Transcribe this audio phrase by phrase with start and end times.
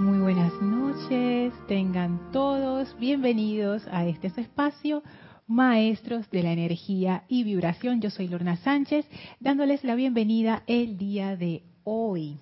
[0.00, 5.02] Muy buenas noches, tengan todos bienvenidos a este espacio,
[5.46, 8.00] Maestros de la Energía y Vibración.
[8.00, 9.04] Yo soy Lorna Sánchez,
[9.40, 12.38] dándoles la bienvenida el día de hoy.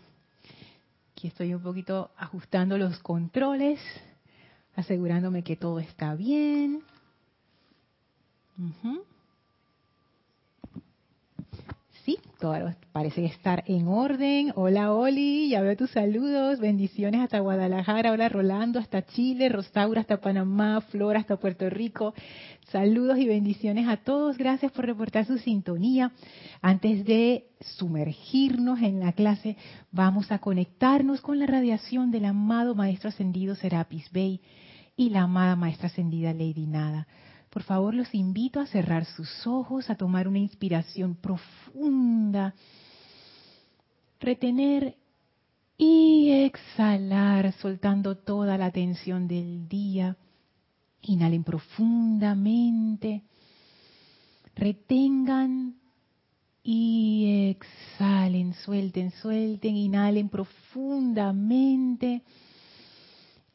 [1.11, 3.81] Aquí estoy un poquito ajustando los controles,
[4.77, 6.85] asegurándome que todo está bien.
[12.09, 14.51] Sí, todo parece estar en orden.
[14.57, 16.59] Hola Oli, ya veo tus saludos.
[16.59, 18.13] Bendiciones hasta Guadalajara.
[18.13, 19.51] Hola Rolando, hasta Chile.
[19.51, 20.81] Rosaura, hasta Panamá.
[20.81, 22.15] Flora, hasta Puerto Rico.
[22.73, 24.39] Saludos y bendiciones a todos.
[24.39, 26.11] Gracias por reportar su sintonía.
[26.63, 29.59] Antes de sumergirnos en la clase,
[29.93, 34.41] vamos a conectarnos con la radiación del amado Maestro Ascendido Serapis Bey
[34.97, 37.07] y la amada Maestra Ascendida Lady Nada.
[37.51, 42.55] Por favor, los invito a cerrar sus ojos, a tomar una inspiración profunda,
[44.21, 44.97] retener
[45.79, 50.17] y exhalar, soltando toda la tensión del día.
[51.03, 53.23] Inhalen profundamente,
[54.55, 55.77] retengan
[56.63, 62.23] y exhalen, suelten, suelten, inhalen profundamente,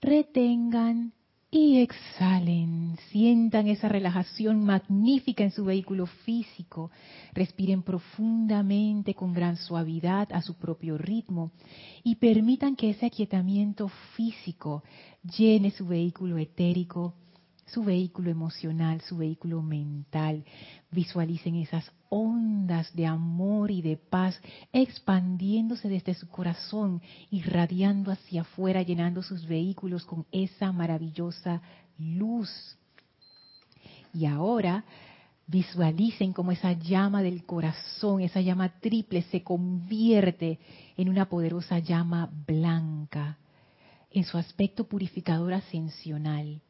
[0.02, 1.14] retengan
[1.56, 6.90] y exhalen, sientan esa relajación magnífica en su vehículo físico.
[7.34, 11.52] Respiren profundamente con gran suavidad a su propio ritmo
[12.04, 14.84] y permitan que ese aquietamiento físico
[15.38, 17.14] llene su vehículo etérico
[17.66, 20.44] su vehículo emocional, su vehículo mental.
[20.92, 24.40] Visualicen esas ondas de amor y de paz
[24.72, 31.62] expandiéndose desde su corazón, irradiando hacia afuera, llenando sus vehículos con esa maravillosa
[31.98, 32.50] luz.
[34.14, 34.84] Y ahora
[35.48, 40.60] visualicen cómo esa llama del corazón, esa llama triple, se convierte
[40.96, 43.38] en una poderosa llama blanca
[44.12, 46.62] en su aspecto purificador ascensional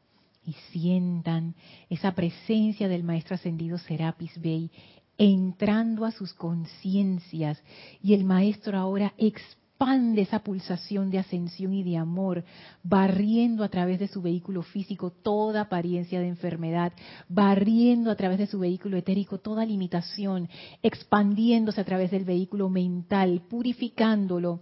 [0.46, 1.54] y sientan
[1.88, 4.70] esa presencia del Maestro Ascendido Serapis Bey
[5.18, 7.62] entrando a sus conciencias.
[8.02, 12.44] Y el Maestro ahora expande esa pulsación de ascensión y de amor,
[12.82, 16.92] barriendo a través de su vehículo físico toda apariencia de enfermedad,
[17.28, 20.48] barriendo a través de su vehículo etérico toda limitación,
[20.82, 24.60] expandiéndose a través del vehículo mental, purificándolo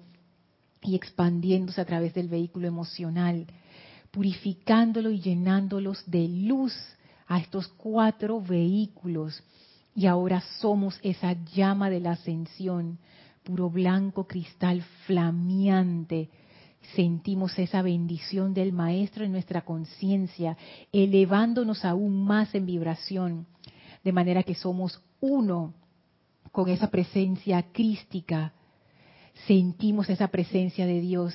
[0.83, 3.47] y expandiéndose a través del vehículo emocional
[4.13, 6.73] purificándolo y llenándolos de luz
[7.27, 9.43] a estos cuatro vehículos.
[9.97, 12.99] Y ahora somos esa llama de la ascensión,
[13.43, 16.29] puro blanco cristal flameante.
[16.95, 20.57] Sentimos esa bendición del Maestro en nuestra conciencia,
[20.93, 23.47] elevándonos aún más en vibración,
[24.05, 25.75] de manera que somos uno
[26.51, 28.53] con esa presencia crística.
[29.47, 31.35] Sentimos esa presencia de Dios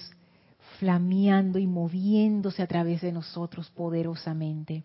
[0.79, 4.83] flameando y moviéndose a través de nosotros poderosamente.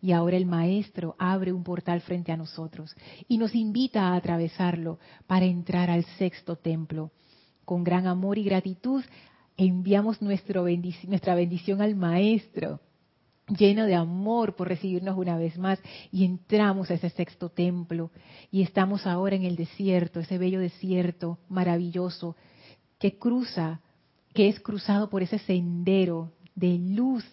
[0.00, 2.94] Y ahora el Maestro abre un portal frente a nosotros
[3.28, 7.10] y nos invita a atravesarlo para entrar al sexto templo.
[7.64, 9.02] Con gran amor y gratitud
[9.56, 12.80] enviamos nuestra bendición al Maestro,
[13.48, 15.78] lleno de amor por recibirnos una vez más
[16.12, 18.10] y entramos a ese sexto templo
[18.50, 22.36] y estamos ahora en el desierto, ese bello desierto maravilloso
[22.98, 23.80] que cruza
[24.36, 27.24] que es cruzado por ese sendero de luz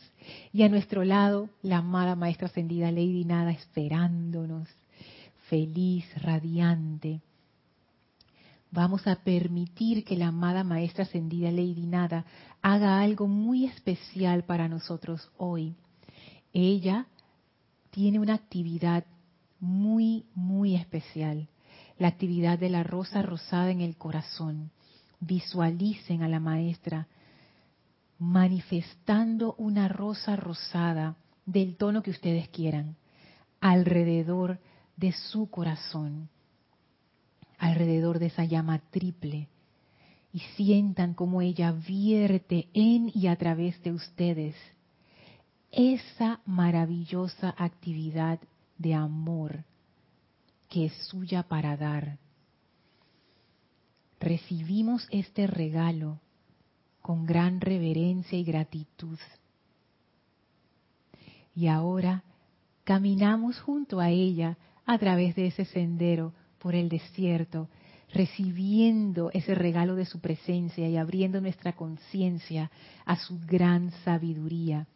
[0.54, 4.70] y a nuestro lado la amada Maestra Ascendida Lady Nada esperándonos,
[5.50, 7.20] feliz, radiante.
[8.72, 12.26] Vamos a permitir que la amada Maestra Ascendida Lady Nada
[12.62, 15.76] haga algo muy especial para nosotros hoy.
[16.54, 17.08] Ella
[17.92, 19.04] tiene una actividad
[19.60, 21.50] muy, muy especial,
[22.00, 24.72] la actividad de la rosa rosada en el corazón
[25.26, 27.08] visualicen a la maestra
[28.20, 32.96] manifestando una rosa rosada del tono que ustedes quieran
[33.60, 34.60] alrededor
[34.98, 36.30] de su corazón,
[37.58, 39.48] alrededor de esa llama triple,
[40.32, 44.56] y sientan como ella vierte en y a través de ustedes
[45.72, 48.40] esa maravillosa actividad
[48.78, 49.64] de amor
[50.70, 52.18] que es suya para dar
[54.24, 56.20] recibimos este regalo
[57.02, 59.20] con gran reverencia y gratitud.
[61.56, 62.24] Y ahora
[62.84, 67.68] caminamos junto a ella a través de ese sendero por el desierto,
[68.14, 72.72] recibiendo ese regalo de su presencia y abriendo nuestra conciencia
[73.06, 74.88] a su gran sabiduría.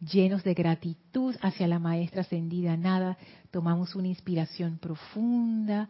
[0.00, 3.16] Llenos de gratitud hacia la maestra ascendida nada,
[3.50, 5.88] tomamos una inspiración profunda,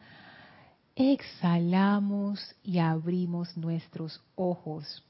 [0.96, 5.02] exhalamos y abrimos nuestros ojos.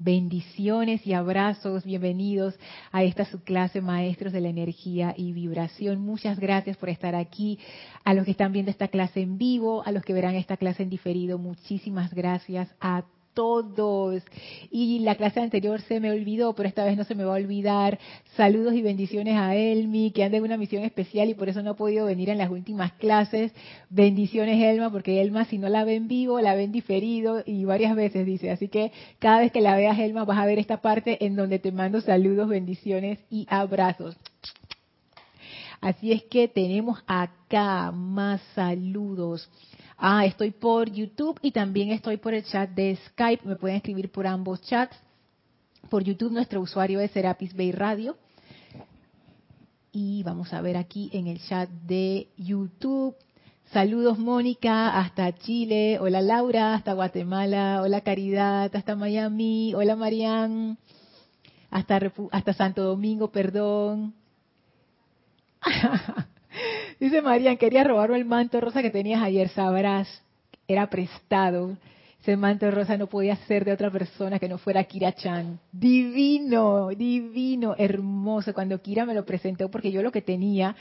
[0.00, 2.54] Bendiciones y abrazos, bienvenidos
[2.92, 6.00] a esta su clase Maestros de la Energía y Vibración.
[6.00, 7.58] Muchas gracias por estar aquí.
[8.04, 10.84] A los que están viendo esta clase en vivo, a los que verán esta clase
[10.84, 13.04] en diferido, muchísimas gracias a
[13.38, 14.24] todos.
[14.68, 17.36] Y la clase anterior se me olvidó, pero esta vez no se me va a
[17.36, 17.96] olvidar.
[18.36, 21.70] Saludos y bendiciones a Elmi, que anda en una misión especial y por eso no
[21.70, 23.52] ha podido venir en las últimas clases.
[23.90, 27.94] Bendiciones, Elma, porque Elma, si no la ve en vivo, la ven diferido y varias
[27.94, 28.50] veces dice.
[28.50, 28.90] Así que
[29.20, 32.00] cada vez que la veas, Elma, vas a ver esta parte en donde te mando
[32.00, 34.16] saludos, bendiciones y abrazos.
[35.80, 39.48] Así es que tenemos acá más saludos.
[40.00, 43.44] Ah, estoy por YouTube y también estoy por el chat de Skype.
[43.44, 44.96] Me pueden escribir por ambos chats.
[45.90, 48.16] Por YouTube nuestro usuario es Serapis Bay Radio.
[49.90, 53.16] Y vamos a ver aquí en el chat de YouTube.
[53.72, 55.98] Saludos Mónica, hasta Chile.
[56.00, 57.82] Hola Laura, hasta Guatemala.
[57.82, 59.74] Hola Caridad, hasta Miami.
[59.74, 60.78] Hola Marian.
[61.72, 64.14] Hasta, hasta Santo Domingo, perdón.
[67.00, 70.22] Dice Marian, quería robarme el manto rosa que tenías ayer, sabrás.
[70.66, 71.76] Era prestado.
[72.20, 75.60] Ese manto rosa no podía ser de otra persona que no fuera Kira Chan.
[75.70, 78.52] Divino, divino, hermoso.
[78.52, 80.74] Cuando Kira me lo presentó, porque yo lo que tenía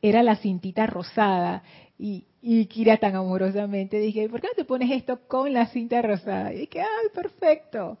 [0.00, 1.64] era la cintita rosada.
[1.98, 6.00] Y, y Kira tan amorosamente dije, ¿por qué no te pones esto con la cinta
[6.02, 6.54] rosada?
[6.54, 7.98] Y dije, ay, perfecto.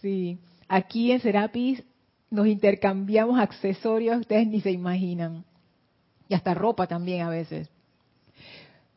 [0.00, 0.38] Sí,
[0.68, 1.82] aquí en Serapis
[2.30, 5.44] nos intercambiamos accesorios, ustedes ni se imaginan
[6.28, 7.68] y hasta ropa también a veces.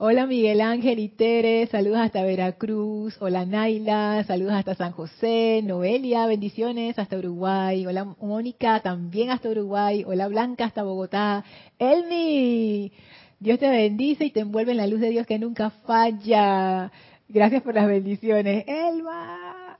[0.03, 3.15] Hola Miguel Ángel y Tere, saludos hasta Veracruz.
[3.19, 5.61] Hola Naila, saludos hasta San José.
[5.63, 7.85] Noelia, bendiciones hasta Uruguay.
[7.85, 10.03] Hola Mónica, también hasta Uruguay.
[10.07, 11.45] Hola Blanca, hasta Bogotá.
[11.77, 12.91] Elmi,
[13.39, 16.91] Dios te bendice y te envuelve en la luz de Dios que nunca falla.
[17.29, 18.65] Gracias por las bendiciones.
[18.67, 19.77] Elma.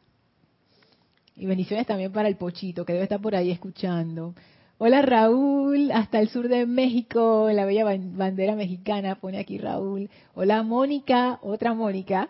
[1.35, 4.35] Y bendiciones también para el Pochito, que debe estar por ahí escuchando.
[4.83, 10.09] Hola Raúl, hasta el sur de México, la bella bandera mexicana, pone aquí Raúl.
[10.33, 12.29] Hola Mónica, otra Mónica,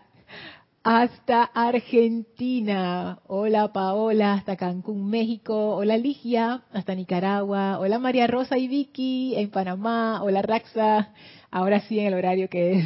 [0.84, 3.20] hasta Argentina.
[3.28, 5.78] Hola Paola, hasta Cancún, México.
[5.78, 7.80] Hola Ligia, hasta Nicaragua.
[7.80, 10.22] Hola María Rosa y Vicky, en Panamá.
[10.22, 11.14] Hola Raxa,
[11.52, 12.86] ahora sí en el horario que es.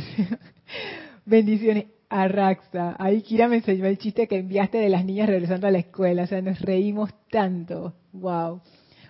[1.26, 2.96] Bendiciones a Raxa.
[3.00, 6.22] Ahí Kira me enseñó el chiste que enviaste de las niñas regresando a la escuela.
[6.22, 7.96] O sea, nos reímos tanto.
[8.14, 8.62] Wow.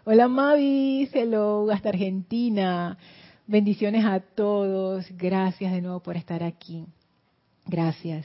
[0.07, 2.96] Hola Mavis, hello, hasta Argentina.
[3.48, 5.07] Bendiciones a todos.
[5.18, 6.86] Gracias de nuevo por estar aquí.
[7.66, 8.24] Gracias.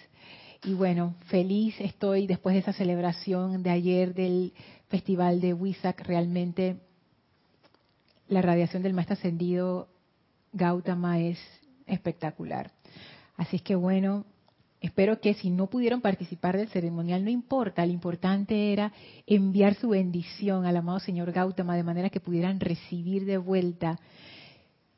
[0.62, 4.52] Y bueno, feliz estoy después de esa celebración de ayer del
[4.90, 6.02] festival de Wisak.
[6.02, 6.76] Realmente
[8.28, 9.88] la radiación del maestro ascendido
[10.52, 11.38] Gautama es
[11.86, 12.72] espectacular.
[13.38, 14.26] Así es que bueno,
[14.80, 18.92] Espero que si no pudieron participar del ceremonial, no importa, lo importante era
[19.26, 23.98] enviar su bendición al amado señor Gautama de manera que pudieran recibir de vuelta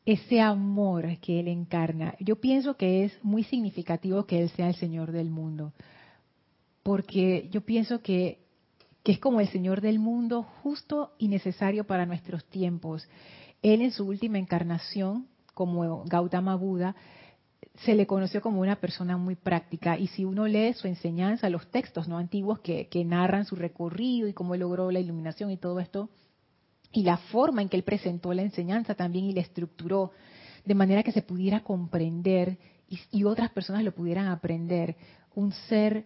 [0.05, 2.14] ese amor que él encarna.
[2.20, 5.73] Yo pienso que es muy significativo que él sea el señor del mundo,
[6.82, 8.38] porque yo pienso que,
[9.05, 13.08] es como el señor del mundo justo y necesario para nuestros tiempos.
[13.61, 16.94] Él en su última encarnación, como Gautama Buda,
[17.84, 21.70] se le conoció como una persona muy práctica y si uno lee su enseñanza, los
[21.70, 26.08] textos no antiguos que, narran su recorrido y cómo logró la iluminación y todo esto,
[26.92, 30.12] y la forma en que él presentó la enseñanza también y la estructuró,
[30.64, 32.58] de manera que se pudiera comprender
[33.10, 34.96] y, otras personas lo pudieran aprender,
[35.34, 36.04] un ser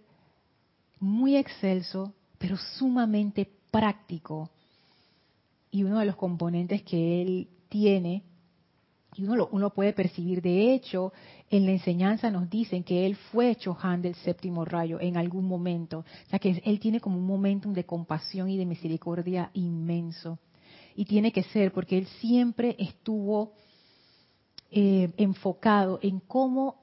[1.01, 4.51] muy excelso, pero sumamente práctico.
[5.73, 8.23] Y uno de los componentes que él tiene
[9.17, 10.43] y uno lo, uno puede percibir.
[10.43, 11.13] De hecho,
[11.51, 16.01] en la enseñanza nos dicen que él fue Chohan del séptimo rayo en algún momento.
[16.01, 20.39] O sea que él tiene como un momentum de compasión y de misericordia inmenso.
[20.97, 23.53] Y tiene que ser porque él siempre estuvo
[24.71, 26.83] eh, enfocado en cómo,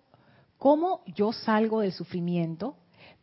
[0.58, 2.78] cómo yo salgo del sufrimiento,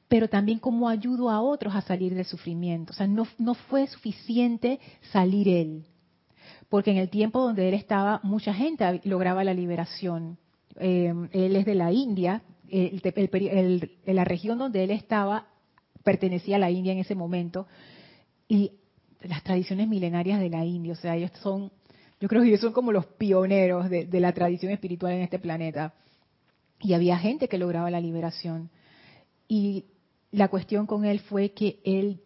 [0.09, 2.92] pero también cómo ayudo a otros a salir del sufrimiento.
[2.92, 4.78] O sea, no, no fue suficiente
[5.12, 5.87] salir él
[6.70, 10.38] porque en el tiempo donde él estaba, mucha gente lograba la liberación.
[10.79, 12.43] Eh, él es de la India,
[14.07, 15.49] la región donde él estaba
[16.05, 17.67] pertenecía a la India en ese momento,
[18.49, 18.73] y
[19.23, 21.71] las tradiciones milenarias de la India, o sea, ellos son,
[22.21, 25.39] yo creo que ellos son como los pioneros de, de la tradición espiritual en este
[25.39, 25.95] planeta.
[26.83, 28.71] Y había gente que lograba la liberación.
[29.47, 29.85] Y
[30.31, 32.23] la cuestión con él fue que él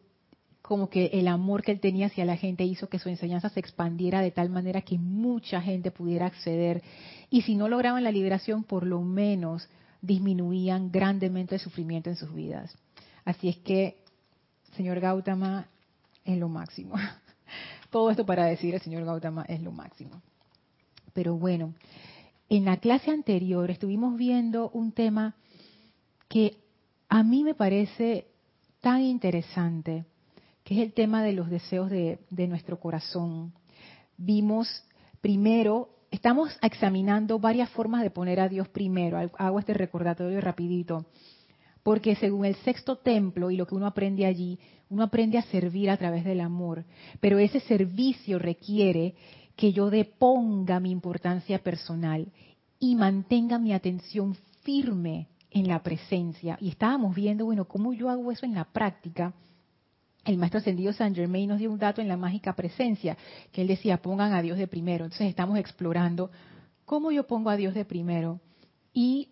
[0.65, 3.61] como que el amor que él tenía hacia la gente hizo que su enseñanza se
[3.61, 6.83] expandiera de tal manera que mucha gente pudiera acceder.
[7.29, 9.69] Y si no lograban la liberación, por lo menos
[10.01, 12.75] disminuían grandemente el sufrimiento en sus vidas.
[13.27, 13.99] Así es que
[14.75, 15.69] señor Gautama
[16.25, 16.95] es lo máximo.
[17.91, 20.23] Todo esto para decir el señor Gautama es lo máximo.
[21.13, 21.75] Pero bueno,
[22.49, 25.35] en la clase anterior estuvimos viendo un tema
[26.27, 26.57] que
[27.11, 28.29] a mí me parece
[28.81, 30.07] tan interesante,
[30.65, 32.19] que es el tema de los deseos de,
[32.49, 33.53] nuestro corazón.
[34.17, 34.67] Vimos
[35.21, 39.19] primero, estamos examinando varias formas de poner a Dios primero.
[39.37, 41.05] Hago este recordatorio rapidito.
[41.83, 45.91] Porque según el sexto templo y lo que uno aprende allí, uno aprende a servir
[45.91, 46.85] a través del amor.
[47.21, 49.15] Pero ese servicio requiere
[49.55, 52.33] que yo deponga mi importancia personal
[52.79, 56.57] y mantenga mi atención firme en la presencia.
[56.59, 59.35] Y estábamos viendo, bueno, cómo yo hago eso en la práctica.
[60.25, 63.17] El maestro ascendido San Germain nos dio un dato en la mágica presencia,
[63.53, 65.05] que él decía, pongan a Dios de primero.
[65.05, 66.31] Entonces estamos explorando
[66.85, 68.41] cómo yo pongo a Dios de primero.
[68.93, 69.29] Y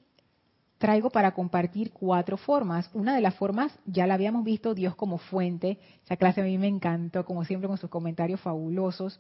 [0.79, 2.91] traigo para compartir cuatro formas.
[2.93, 5.79] Una de las formas, ya la habíamos visto, Dios como fuente.
[6.05, 9.19] Esa clase a mí me encantó, como siempre con sus comentarios fabulosos.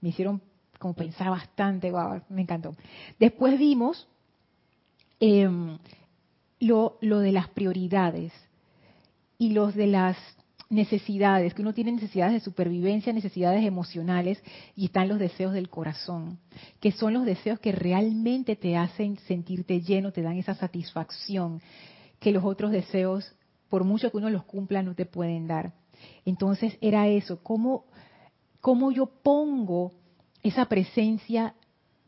[0.00, 0.40] Me hicieron
[0.78, 1.92] como pensar bastante,
[2.28, 2.74] me encantó.
[3.18, 4.08] Después vimos
[5.20, 5.78] em,
[6.60, 8.32] lo, lo de las prioridades
[9.38, 10.16] y los de las
[10.72, 14.42] necesidades, que uno tiene necesidades de supervivencia, necesidades emocionales
[14.74, 16.38] y están los deseos del corazón,
[16.80, 21.60] que son los deseos que realmente te hacen sentirte lleno, te dan esa satisfacción
[22.18, 23.34] que los otros deseos,
[23.68, 25.74] por mucho que uno los cumpla, no te pueden dar.
[26.24, 27.84] Entonces era eso, cómo,
[28.60, 29.92] cómo yo pongo
[30.42, 31.54] esa presencia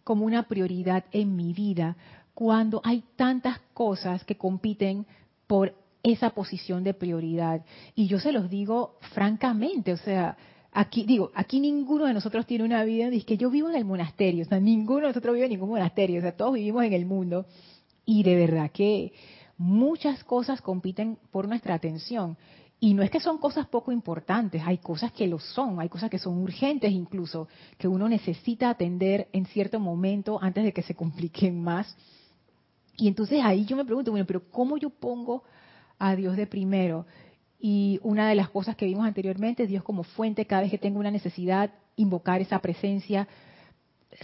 [0.05, 1.97] como una prioridad en mi vida
[2.33, 5.07] cuando hay tantas cosas que compiten
[5.47, 7.65] por esa posición de prioridad.
[7.97, 10.37] Y yo se los digo francamente, o sea,
[10.71, 13.87] aquí digo, aquí ninguno de nosotros tiene una vida, dice que yo vivo en el
[13.87, 16.93] monasterio, o sea, ninguno de nosotros vive en ningún monasterio, o sea, todos vivimos en
[16.93, 17.47] el mundo
[18.05, 19.15] y de verdad que
[19.57, 22.37] muchas cosas compiten por nuestra atención.
[22.81, 26.11] Y no es que son cosas poco importantes, hay cosas que lo son, hay cosas
[26.11, 30.95] que son urgentes incluso, que uno necesita atender en cierto momento antes de que se
[30.95, 31.97] compliquen más.
[32.99, 35.45] Y entonces ahí yo me pregunto, bueno, pero ¿cómo yo pongo
[36.11, 37.07] a Dios de primero?
[37.59, 41.01] Y una de las cosas que vimos anteriormente, Dios como fuente, cada vez que tengo
[41.01, 43.27] una necesidad, invocar esa presencia,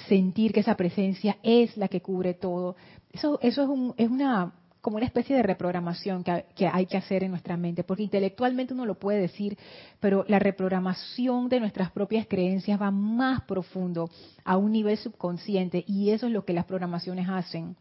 [0.08, 2.76] sentir que esa presencia es la que cubre todo.
[3.12, 6.96] Eso, eso es, un, es una como una especie de reprogramación que, que, hay que
[6.96, 9.58] hacer en nuestra mente, porque intelectualmente uno lo puede decir,
[10.00, 14.10] pero la reprogramación de nuestras propias creencias va más profundo,
[14.44, 17.76] a un nivel subconsciente, y eso es lo que las programaciones hacen.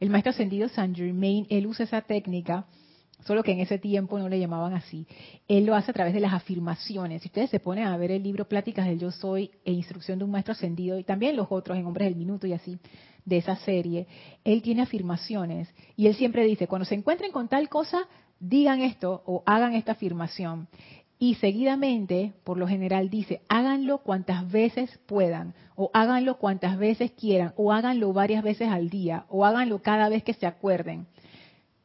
[0.00, 2.66] El maestro ascendido Saint Germain, él usa esa técnica,
[3.24, 5.06] solo que en ese tiempo no le llamaban así.
[5.48, 7.22] Él lo hace a través de las afirmaciones.
[7.22, 10.24] Si ustedes se ponen a ver el libro Pláticas del Yo Soy e Instrucción de
[10.24, 12.78] un Maestro Ascendido, y también los otros en Hombres del Minuto y así,
[13.24, 14.06] de esa serie,
[14.44, 15.68] él tiene afirmaciones.
[15.96, 18.06] Y él siempre dice, cuando se encuentren con tal cosa,
[18.38, 20.68] digan esto o hagan esta afirmación.
[21.18, 27.54] Y seguidamente, por lo general, dice, háganlo cuantas veces puedan, o háganlo cuantas veces quieran,
[27.56, 31.06] o háganlo varias veces al día, o háganlo cada vez que se acuerden.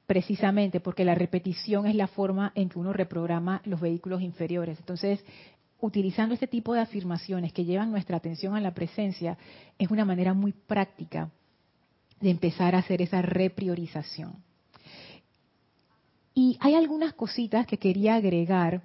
[0.10, 4.80] Precisamente porque la repetición es la forma en que uno reprograma los vehículos inferiores.
[4.80, 5.24] Entonces,
[5.82, 9.38] utilizando este tipo de afirmaciones que llevan nuestra atención a la presencia,
[9.78, 11.30] es una manera muy práctica
[12.20, 14.34] de empezar a hacer esa repriorización.
[16.34, 18.82] Y hay algunas cositas que quería agregar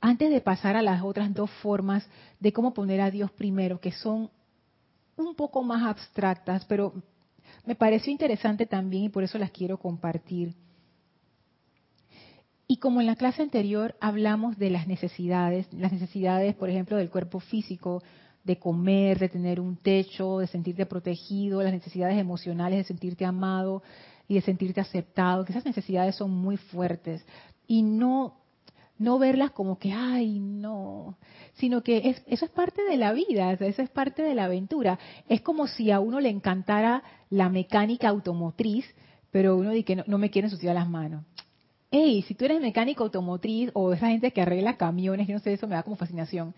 [0.00, 2.06] antes de pasar a las otras dos formas
[2.38, 4.30] de cómo poner a Dios primero, que son
[5.16, 6.92] un poco más abstractas, pero
[7.66, 10.54] me pareció interesante también y por eso las quiero compartir.
[12.70, 17.08] Y como en la clase anterior hablamos de las necesidades, las necesidades, por ejemplo, del
[17.08, 18.02] cuerpo físico,
[18.44, 23.82] de comer, de tener un techo, de sentirte protegido, las necesidades emocionales, de sentirte amado
[24.28, 27.24] y de sentirte aceptado, que esas necesidades son muy fuertes.
[27.66, 28.34] Y no
[28.98, 31.16] no verlas como que, ay, no,
[31.54, 34.98] sino que es, eso es parte de la vida, eso es parte de la aventura.
[35.28, 38.84] Es como si a uno le encantara la mecánica automotriz,
[39.30, 41.24] pero uno dice que no, no me quiere ensuciar las manos.
[41.90, 45.54] Hey, si tú eres mecánico automotriz o esa gente que arregla camiones, yo no sé,
[45.54, 46.54] eso me da como fascinación.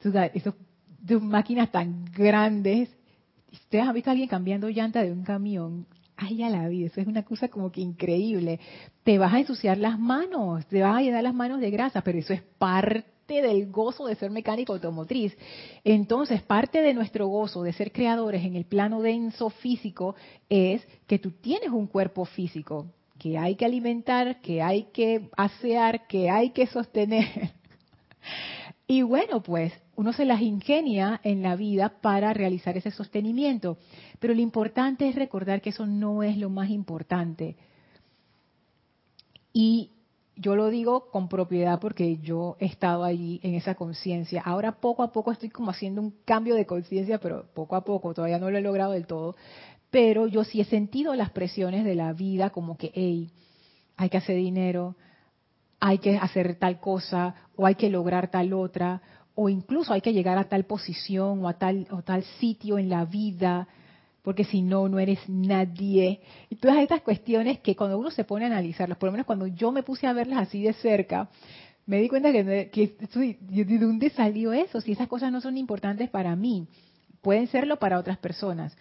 [0.00, 0.54] Esas
[1.20, 2.90] máquinas tan grandes.
[3.52, 5.86] ¿Ustedes han visto a alguien cambiando llanta de un camión?
[6.16, 8.60] ay a la vida, eso es una cosa como que increíble.
[9.02, 12.18] Te vas a ensuciar las manos, te vas a llenar las manos de grasa, pero
[12.18, 15.36] eso es parte del gozo de ser mecánico automotriz.
[15.84, 20.14] Entonces, parte de nuestro gozo de ser creadores en el plano denso físico
[20.48, 22.86] es que tú tienes un cuerpo físico
[23.22, 27.52] que hay que alimentar, que hay que asear, que hay que sostener.
[28.88, 33.78] Y bueno, pues uno se las ingenia en la vida para realizar ese sostenimiento.
[34.18, 37.56] Pero lo importante es recordar que eso no es lo más importante.
[39.54, 39.92] Y
[40.36, 44.42] yo lo digo con propiedad porque yo he estado allí en esa conciencia.
[44.44, 48.12] Ahora poco a poco estoy como haciendo un cambio de conciencia, pero poco a poco,
[48.12, 49.36] todavía no lo he logrado del todo.
[49.92, 53.30] Pero yo sí he sentido las presiones de la vida como que, hey,
[53.96, 54.96] hay que hacer dinero,
[55.78, 59.02] hay que hacer tal cosa, o hay que lograr tal otra,
[59.36, 62.88] o incluso hay que llegar a tal posición o a tal, o tal sitio en
[62.88, 63.68] la vida
[64.22, 66.20] porque si no, no eres nadie.
[66.48, 69.46] Y todas estas cuestiones que cuando uno se pone a analizarlas, por lo menos cuando
[69.48, 71.28] yo me puse a verlas así de cerca,
[71.86, 72.96] me di cuenta que, que
[73.50, 74.80] ¿de dónde salió eso?
[74.80, 76.68] Si esas cosas no son importantes para mí,
[77.20, 78.76] pueden serlo para otras personas.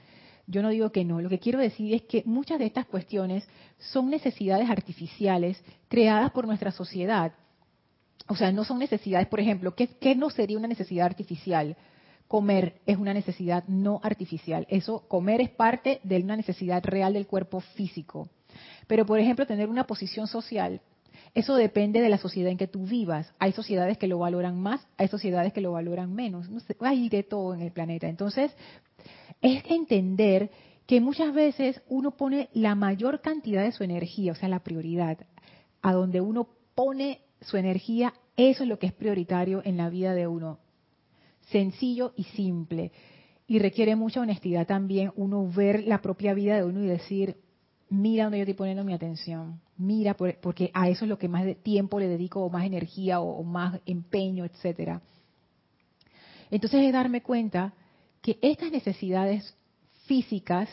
[0.52, 3.48] Yo no digo que no, lo que quiero decir es que muchas de estas cuestiones
[3.80, 7.32] son necesidades artificiales creadas por nuestra sociedad.
[8.28, 11.78] O sea, no son necesidades, por ejemplo, ¿qué, no sería una necesidad artificial?
[12.28, 14.66] comer es una necesidad no artificial.
[14.70, 18.30] Eso, comer es parte de una necesidad real del cuerpo físico.
[18.88, 20.80] Pero, por ejemplo, tener una posición social,
[21.34, 23.34] eso depende de la sociedad en que tú vivas.
[23.38, 26.50] Hay sociedades que lo valoran más, hay sociedades que lo valoran menos.
[26.50, 28.08] No sé, hay de todo en el planeta.
[28.08, 28.52] Entonces,
[29.42, 30.52] es entender
[30.86, 35.18] que muchas veces uno pone la mayor cantidad de su energía, o sea, la prioridad,
[35.82, 40.14] a donde uno pone su energía, eso es lo que es prioritario en la vida
[40.14, 40.60] de uno
[41.52, 42.92] sencillo y simple.
[43.48, 47.38] Y requiere mucha honestidad también uno ver la propia vida de uno y decir,
[47.90, 51.46] mira donde yo estoy poniendo mi atención, mira, porque a eso es lo que más
[51.64, 55.02] tiempo le dedico, o más energía, o, más empeño, etcétera.
[56.50, 57.74] Entonces es darme cuenta
[58.22, 59.56] que estas necesidades
[60.06, 60.70] físicas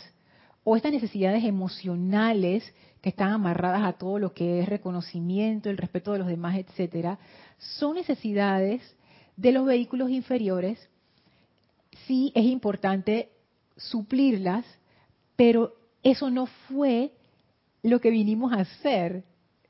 [0.65, 6.13] o estas necesidades emocionales que están amarradas a todo lo que es reconocimiento, el respeto
[6.13, 7.19] de los demás, etcétera,
[7.59, 8.83] son necesidades
[9.37, 10.79] de los vehículos inferiores,
[12.07, 13.31] sí es importante
[13.77, 14.65] suplirlas,
[15.37, 17.13] pero eso no fue
[17.83, 19.25] lo que vinimos a hacer.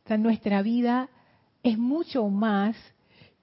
[0.05, 1.11] O sea, nuestra vida
[1.63, 2.77] es mucho más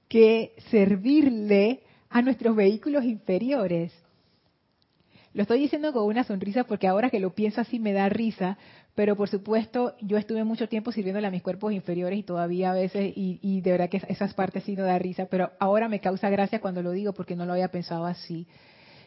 [0.08, 3.94] que servirle a nuestros vehículos inferiores.
[5.36, 8.57] Lo estoy diciendo con una sonrisa porque ahora que lo pienso así me da risa,
[8.96, 12.74] pero por supuesto yo estuve mucho tiempo sirviéndole a mis cuerpos inferiores y todavía a
[12.74, 16.29] veces, y, de verdad que esas partes sí no da risa, pero ahora me causa
[16.29, 18.48] gracia cuando lo digo porque no lo había pensado así.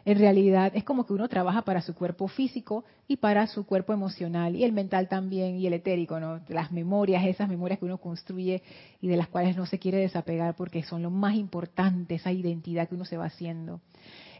[0.05, 3.94] En realidad es como que uno trabaja para su cuerpo físico y para su cuerpo
[3.94, 6.42] emocional y el mental también y el etérico, ¿no?
[6.48, 8.62] Las memorias, esas memorias que uno construye
[9.00, 12.87] y de las cuales no se quiere desapegar porque son lo más importante, esa identidad
[12.87, 13.81] que uno se va haciendo.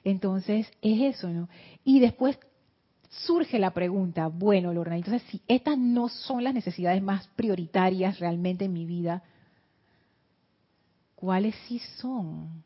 [0.05, 1.49] Entonces, es eso, ¿no?
[1.85, 2.39] Y después
[3.09, 8.67] surge la pregunta, bueno, Lorna, entonces si estas no son las necesidades más prioritarias realmente
[8.67, 9.23] en mi vida,
[11.15, 12.63] ¿cuáles sí son?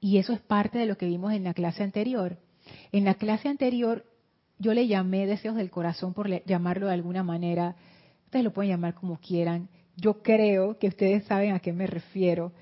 [0.00, 2.38] Y eso es parte de lo que vimos en la clase anterior.
[2.92, 4.04] En la clase anterior
[4.58, 7.74] yo le llamé deseos del corazón por llamarlo de alguna manera.
[8.26, 9.68] Ustedes lo pueden llamar como quieran.
[9.96, 12.52] Yo creo que ustedes saben a qué me refiero.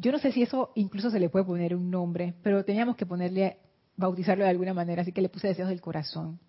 [0.00, 3.04] Yo no sé si eso incluso se le puede poner un nombre, pero teníamos que
[3.04, 3.58] ponerle
[3.96, 6.40] bautizarlo de alguna manera, así que le puse deseos del corazón.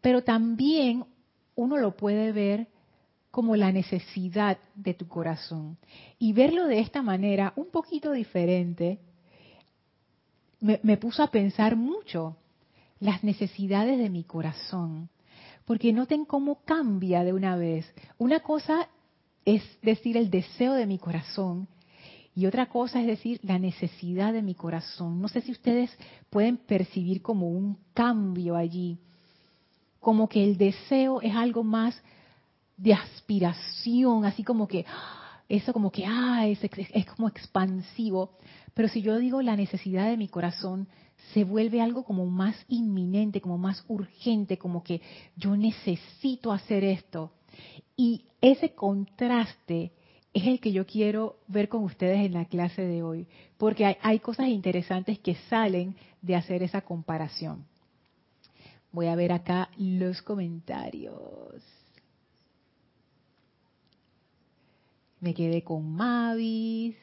[0.00, 1.04] Pero también
[1.56, 2.68] uno lo puede ver
[3.32, 5.78] como la necesidad de tu corazón.
[6.20, 9.00] Y verlo de esta manera, un poquito diferente,
[10.60, 12.36] me, puso a pensar mucho
[13.00, 15.08] las necesidades de mi corazón.
[15.64, 17.92] Porque noten cómo cambia de una vez.
[18.16, 18.88] Una cosa
[19.44, 21.66] es decir el deseo de mi corazón
[22.36, 25.22] y otra cosa es decir, la necesidad de mi corazón.
[25.22, 25.90] No sé si ustedes
[26.28, 28.98] pueden percibir como un cambio allí,
[30.00, 31.98] como que el deseo es algo más
[32.76, 34.84] de aspiración, así como que
[35.48, 38.36] eso como que ah, es, es como expansivo.
[38.74, 40.88] Pero si yo digo la necesidad de mi corazón,
[41.32, 45.00] se vuelve algo como más inminente, como más urgente, como que
[45.36, 47.32] yo necesito hacer esto.
[47.96, 49.92] Y ese contraste
[50.36, 54.18] es el que yo quiero ver con ustedes en la clase de hoy, porque hay,
[54.18, 57.64] cosas interesantes que salen de hacer esa comparación.
[58.92, 61.62] Voy a ver acá los comentarios.
[65.20, 66.94] Me quedé con Mavis.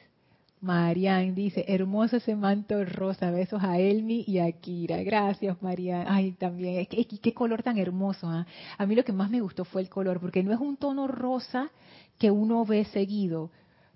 [0.60, 5.02] Marian dice, hermoso ese manto rosa, besos a Elmi y a Kira.
[5.02, 6.06] Gracias, Marian.
[6.08, 8.28] Ay, también, qué color tan hermoso.
[8.28, 8.46] ¿ah?
[8.78, 11.06] A mí lo que más me gustó fue el color, porque no es un tono
[11.06, 11.70] rosa
[12.18, 13.50] que uno ve seguido.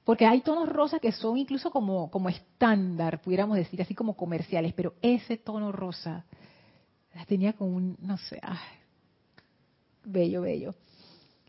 [0.04, 4.72] Porque hay tonos rosa que son incluso como, como estándar, pudiéramos decir, así como comerciales,
[4.74, 6.24] pero ese tono rosa
[7.26, 8.40] tenía como un, no sé,
[10.04, 10.74] bello, bello.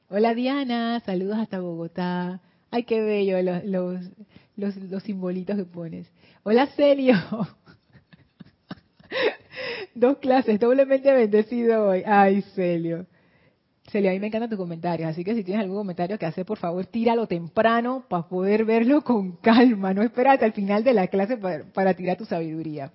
[0.10, 2.41] Hola Diana, saludos hasta Bogotá.
[2.71, 4.05] Ay, qué bello los, los,
[4.55, 6.08] los, los simbolitos que pones.
[6.43, 7.15] Hola Celio.
[9.95, 12.03] Dos clases, doblemente bendecido hoy.
[12.05, 13.05] Ay, Celio.
[13.89, 16.45] Celia, a mí me encantan tus comentarios, así que si tienes algún comentario que hacer,
[16.45, 19.93] por favor, tíralo temprano para poder verlo con calma.
[19.93, 22.91] No espera hasta el final de la clase para, tirar tu sabiduría.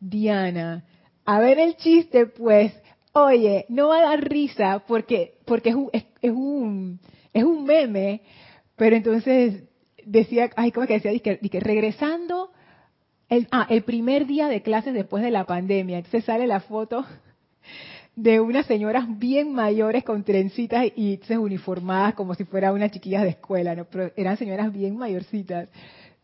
[0.00, 0.84] Diana,
[1.24, 2.72] a ver el chiste, pues.
[3.12, 7.00] Oye, no va a dar risa porque porque es un, es, un
[7.32, 8.20] es un meme,
[8.76, 9.64] pero entonces
[10.04, 11.18] decía, ay, ¿cómo que decía?
[11.18, 12.50] que regresando
[13.28, 15.98] el, ah, el primer día de clases después de la pandemia.
[15.98, 17.04] Entonces sale la foto
[18.16, 23.28] de unas señoras bien mayores con trencitas y uniformadas como si fuera una chiquillas de
[23.28, 23.84] escuela, ¿no?
[23.84, 25.68] Pero eran señoras bien mayorcitas.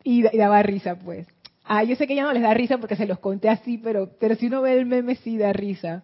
[0.02, 1.28] Y, daba risa, pues.
[1.64, 4.10] Ah, yo sé que ya no les da risa porque se los conté así, pero,
[4.18, 6.02] pero si uno ve el meme sí da risa.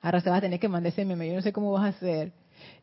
[0.00, 1.88] Ahora se va a tener que mandar ese meme, yo no sé cómo vas a
[1.88, 2.32] hacer.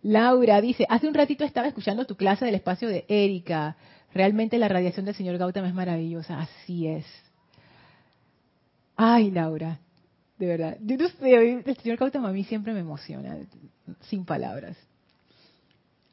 [0.03, 3.75] Laura dice, hace un ratito estaba escuchando tu clase del espacio de Erika.
[4.13, 7.05] Realmente la radiación del señor Gautama es maravillosa, así es.
[8.95, 9.79] Ay, Laura,
[10.45, 10.77] de verdad.
[10.82, 13.38] Yo no sé, el señor Gautama a mí siempre me emociona,
[14.01, 14.77] sin palabras.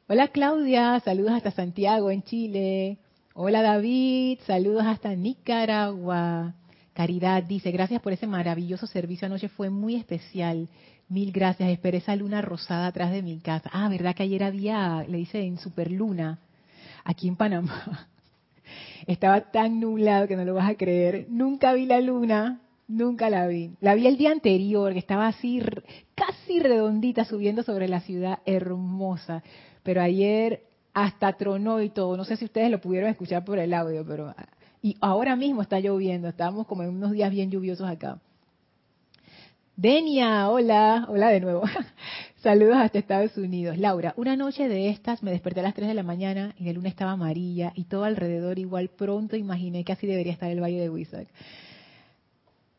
[0.07, 2.97] Hola Claudia, saludos hasta Santiago, en Chile.
[3.33, 6.53] Hola David, saludos hasta Nicaragua.
[6.93, 10.67] Caridad dice, gracias por ese maravilloso servicio anoche, fue muy especial.
[11.07, 13.69] Mil gracias, esperé esa luna rosada atrás de mi casa.
[13.73, 16.39] Ah, ¿verdad que ayer había, le dice en superluna?
[17.03, 18.07] aquí en Panamá.
[19.07, 21.27] Estaba tan nublado que no lo vas a creer.
[21.29, 23.71] Nunca vi la luna, nunca la vi.
[23.79, 25.61] La vi el día anterior, que estaba así,
[26.15, 29.43] casi redondita, subiendo sobre la ciudad, hermosa.
[29.83, 32.17] Pero ayer hasta tronó y todo.
[32.17, 34.33] No sé si ustedes lo pudieron escuchar por el audio, pero...
[34.83, 38.19] Y ahora mismo está lloviendo, estamos como en unos días bien lluviosos acá.
[39.75, 41.63] Denia, hola, hola de nuevo.
[42.41, 43.77] Saludos hasta Estados Unidos.
[43.77, 46.73] Laura, una noche de estas me desperté a las 3 de la mañana y la
[46.73, 50.79] luna estaba amarilla y todo alrededor igual pronto imaginé que así debería estar el Valle
[50.79, 51.27] de Huizac.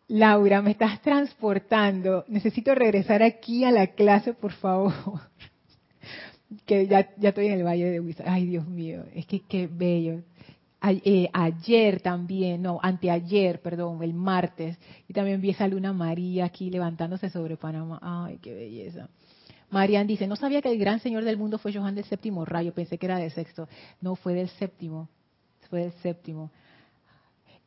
[0.09, 2.25] Laura, me estás transportando.
[2.29, 4.93] Necesito regresar aquí a la clase, por favor.
[6.67, 8.27] que ya, ya estoy en el Valle de Huizac.
[8.29, 10.23] Ay, Dios mío, es que qué bello.
[10.85, 16.71] Eh, ayer también, no, anteayer, perdón, el martes, y también vi esa luna amarilla aquí
[16.71, 18.01] levantándose sobre Panamá.
[18.03, 19.09] Ay, qué belleza.
[19.71, 22.75] Marian dice, no sabía que el gran señor del mundo fue Johan del séptimo rayo,
[22.75, 23.69] pensé que era del sexto.
[24.01, 25.09] No, fue del séptimo,
[25.71, 26.51] fue del séptimo.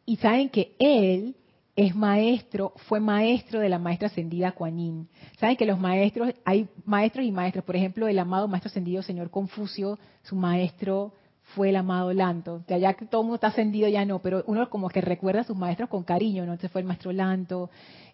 [0.05, 1.35] Y saben que él
[1.75, 5.09] es maestro, fue maestro de la maestra ascendida Kuan
[5.39, 9.29] Saben que los maestros, hay maestros y maestros, por ejemplo, el amado maestro ascendido señor
[9.29, 11.13] Confucio, su maestro
[11.53, 12.63] fue el amado Lanto.
[12.67, 15.41] Ya, ya que todo el mundo está ascendido, ya no, pero uno como que recuerda
[15.41, 16.53] a sus maestros con cariño, ¿no?
[16.53, 17.69] Entonces fue el maestro Lanto,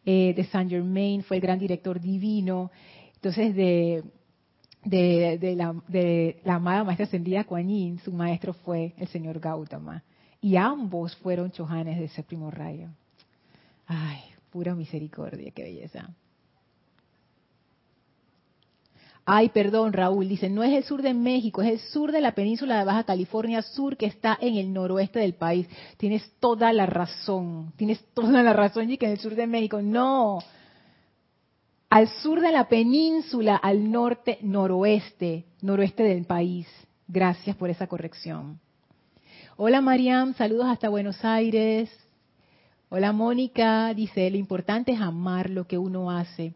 [0.06, 2.72] eh, de Saint Germain, fue el gran director divino.
[3.16, 4.04] Entonces, de,
[4.84, 10.04] la, de la amada maestra ascendida Kuan Yin, su maestro fue el señor Gautama.
[10.42, 12.90] Y ambos fueron chohanes de séptimo rayo.
[13.94, 16.10] Ay, pura misericordia, qué belleza.
[19.26, 22.32] Ay, perdón, Raúl, dice, no es el sur de México, es el sur de la
[22.32, 25.68] península de Baja California Sur que está en el noroeste del país.
[25.98, 29.82] Tienes toda la razón, tienes toda la razón, y que en el sur de México,
[29.82, 30.40] no.
[31.90, 36.66] Al sur de la península, al norte, noroeste, noroeste del país.
[37.10, 38.58] Gracias por esa corrección.
[39.58, 41.90] Hola Mariam, saludos hasta Buenos Aires.
[42.94, 46.54] Hola Mónica, dice, lo importante es amar lo que uno hace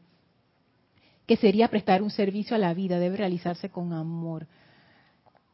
[1.26, 4.46] que sería prestar un servicio a la vida, debe realizarse con amor.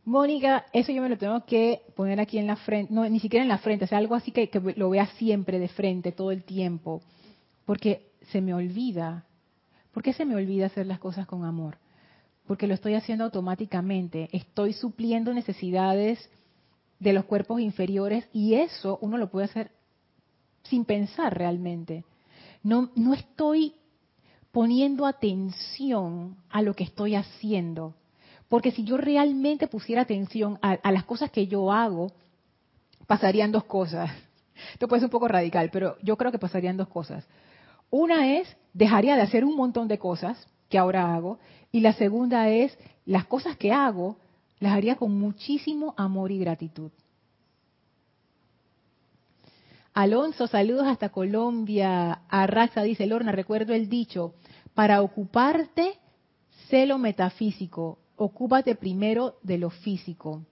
[0.05, 3.43] Mónica, eso yo me lo tengo que poner aquí en la frente, no, ni siquiera
[3.43, 6.43] en la frente, o algo así que, que lo vea siempre de frente, todo el
[6.43, 7.03] tiempo,
[7.65, 9.25] porque se me olvida.
[9.93, 11.77] ¿Por qué se me olvida hacer las cosas con amor?
[12.47, 16.27] Porque lo estoy haciendo automáticamente, estoy supliendo necesidades
[16.97, 19.69] de los cuerpos inferiores y eso uno lo puede hacer
[20.63, 22.05] sin pensar realmente.
[22.63, 23.75] No, no estoy
[24.51, 27.95] poniendo atención a lo que estoy haciendo.
[28.49, 32.11] Porque si yo realmente pusiera atención a, las cosas que yo hago,
[33.07, 34.11] pasarían dos cosas.
[34.73, 37.25] Esto puede ser un poco radical, pero yo creo que pasarían dos cosas.
[37.89, 41.39] Una es, dejaría de hacer un montón de cosas que ahora hago,
[41.71, 44.17] y la segunda es, las cosas que hago,
[44.59, 46.91] las haría con muchísimo amor y gratitud.
[49.93, 52.21] Alonso, saludos hasta Colombia.
[52.29, 54.35] Arraxa dice, Lorna, recuerdo el dicho,
[54.73, 55.99] para ocuparte,
[56.69, 60.45] sé lo metafísico, ocúpate primero de lo físico.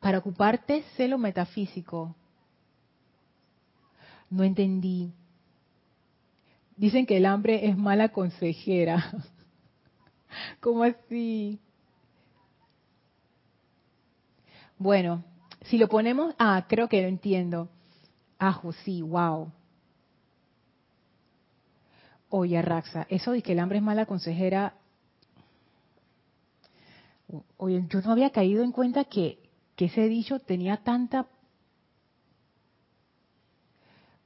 [0.00, 2.16] Para ocuparte, sé lo metafísico.
[4.30, 5.12] No entendí.
[6.76, 9.12] Dicen que el hambre es mala consejera.
[10.60, 11.58] ¿Cómo así?
[14.78, 15.24] Bueno,
[15.62, 17.68] si lo ponemos, ah, creo que lo entiendo.
[18.38, 19.50] Ah, sí, wow.
[22.30, 24.74] Oye, Raxa, eso de que el hambre es mala consejera,
[27.58, 29.38] Oye, yo no había caído en cuenta que,
[29.76, 31.26] que ese dicho tenía tanta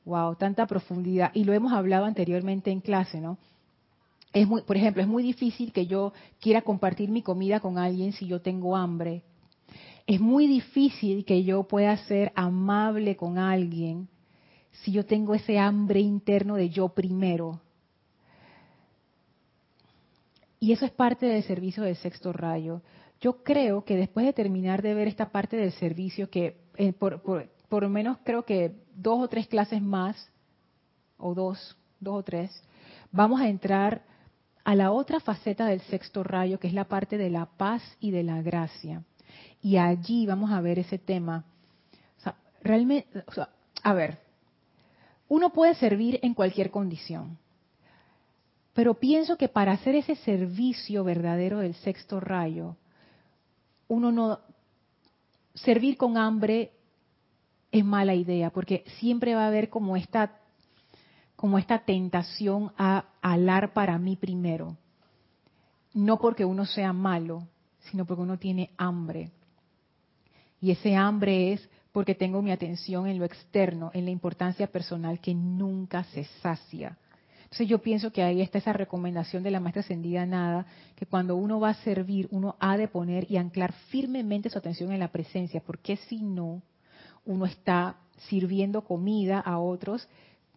[0.05, 1.31] wow, tanta profundidad.
[1.35, 3.38] Y lo hemos hablado anteriormente en clase, ¿no?
[4.33, 8.12] Es muy, por ejemplo, es muy difícil que yo quiera compartir mi comida con alguien
[8.12, 9.22] si yo tengo hambre.
[10.07, 14.09] Es muy difícil que yo pueda ser amable con alguien
[14.83, 17.61] si yo tengo ese hambre interno de yo primero.
[20.59, 22.83] Y eso es parte del servicio del sexto rayo.
[23.21, 27.23] Yo creo que después de terminar de ver esta parte del servicio, que eh, por,
[27.23, 30.31] por lo menos creo que dos o tres clases más,
[31.19, 32.62] o dos, dos o tres,
[33.11, 34.03] vamos a entrar
[34.65, 38.11] a la otra faceta del sexto rayo, que es la parte de la paz y
[38.11, 39.03] de la gracia.
[39.63, 41.45] Y allí vamos a ver ese tema.
[42.19, 43.49] O sea, realmente, o sea,
[43.83, 44.19] a ver,
[45.29, 47.39] uno puede servir en cualquier condición,
[48.75, 52.77] pero pienso que para hacer ese servicio verdadero del sexto rayo,
[53.89, 54.41] uno no,
[55.55, 56.73] servir con hambre
[57.71, 60.39] es mala idea, porque siempre va a haber como esta,
[61.37, 64.77] como esta tentación a alar para mí primero.
[65.95, 67.47] No porque uno sea malo,
[67.90, 69.31] sino porque uno tiene hambre.
[70.61, 75.21] Y ese hambre es porque tengo mi atención en lo externo, en la importancia personal
[75.21, 76.97] que nunca se sacia.
[77.53, 80.64] Entonces yo pienso que ahí está esa recomendación de la maestra ascendida nada,
[80.97, 84.90] que cuando uno va a servir, uno ha de poner y anclar firmemente su atención
[84.90, 86.62] en la presencia, porque si no,
[87.27, 87.97] uno está
[88.29, 90.09] sirviendo comida a otros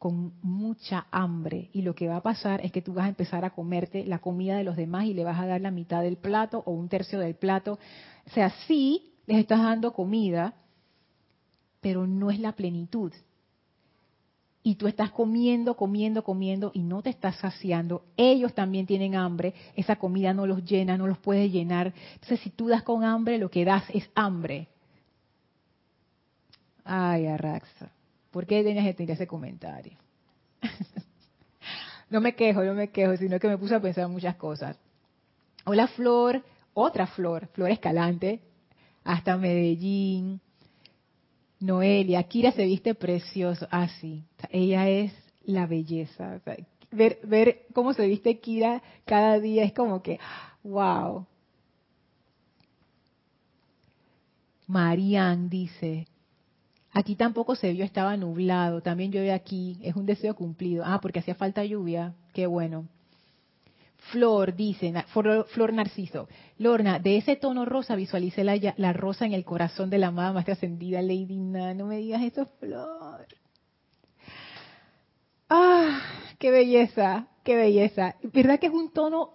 [0.05, 3.43] con mucha hambre y lo que va a pasar es que tú vas a empezar
[3.43, 6.17] a comerte la comida de los demás y le vas a dar la mitad del
[6.17, 7.79] plato o un tercio del plato.
[8.27, 10.53] O sea, sí les estás dando comida,
[11.81, 13.13] pero no es la plenitud.
[14.61, 18.05] Y tú estás comiendo, comiendo, comiendo y no te estás saciando.
[18.15, 19.55] Ellos también tienen hambre.
[19.75, 21.95] Esa comida no los llena, no los puede llenar.
[22.13, 24.67] Entonces, si tú das con hambre, lo que das es hambre.
[26.83, 27.89] Ay, Arraxa,
[28.35, 29.93] ¿por qué que tener ese comentario?
[32.09, 34.75] no me quejo, no me quejo, sino que me puse a pensar muchas cosas.
[35.63, 36.43] Hola Flor,
[36.73, 38.41] otra Flor, Flor Escalante,
[39.05, 40.41] hasta Medellín.
[41.61, 43.69] Noelia, Kira se viste precioso.
[43.71, 45.13] Ah, sí, ella es
[45.45, 46.41] la belleza.
[46.91, 50.19] ver, ver cómo se viste Kira cada día es como que,
[50.61, 51.25] wow.
[54.67, 56.05] Marian dice,
[56.97, 58.81] Aquí tampoco se vio, estaba nublado.
[58.81, 59.77] También llueve aquí.
[59.83, 60.81] Es un deseo cumplido.
[60.85, 62.13] Ah, porque hacía falta lluvia.
[62.33, 62.87] Qué bueno.
[64.11, 66.29] Flor, dice, Flor, Narciso.
[66.57, 70.31] Lorna, de ese tono rosa visualicé la, la, rosa en el corazón de la amada
[70.31, 71.73] más ascendida, Lady Na.
[71.73, 73.27] No me digas eso, Flor.
[75.49, 75.99] Ah,
[76.39, 78.15] qué belleza, qué belleza.
[78.23, 79.31] ¿Verdad que es un tono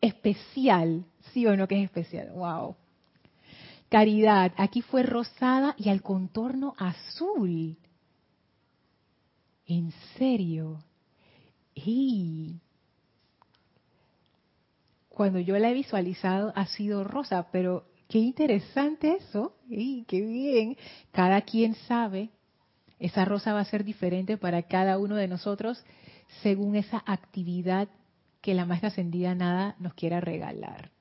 [0.00, 1.04] especial?
[1.32, 2.30] ¿Sí o no que es especial?
[2.32, 2.76] Wow.
[3.92, 7.76] Caridad, aquí fue rosada y al contorno azul.
[9.66, 10.82] ¿En serio?
[11.74, 12.54] Y
[15.10, 19.58] cuando yo la he visualizado ha sido rosa, pero qué interesante eso.
[19.68, 20.78] Y qué bien.
[21.10, 22.30] Cada quien sabe,
[22.98, 25.84] esa rosa va a ser diferente para cada uno de nosotros
[26.42, 27.88] según esa actividad
[28.40, 30.92] que la maestra ascendida nada nos quiera regalar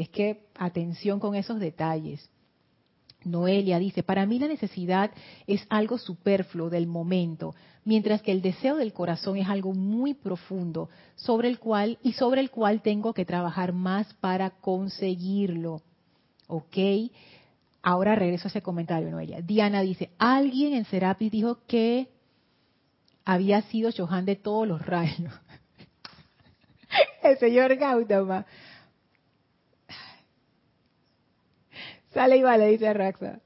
[0.00, 2.30] es que atención con esos detalles.
[3.24, 5.10] Noelia dice, para mí la necesidad
[5.46, 7.54] es algo superfluo del momento,
[7.84, 12.40] mientras que el deseo del corazón es algo muy profundo, sobre el cual y sobre
[12.40, 15.82] el cual tengo que trabajar más para conseguirlo.
[16.46, 16.76] ¿Ok?
[17.82, 19.40] Ahora regreso a ese comentario, Noelia.
[19.40, 22.08] Diana dice, alguien en Serapis dijo que
[23.24, 25.32] había sido Johan de todos los rayos.
[27.22, 28.46] el señor Gautama.
[32.16, 33.40] Sale y vale, dice Raxa.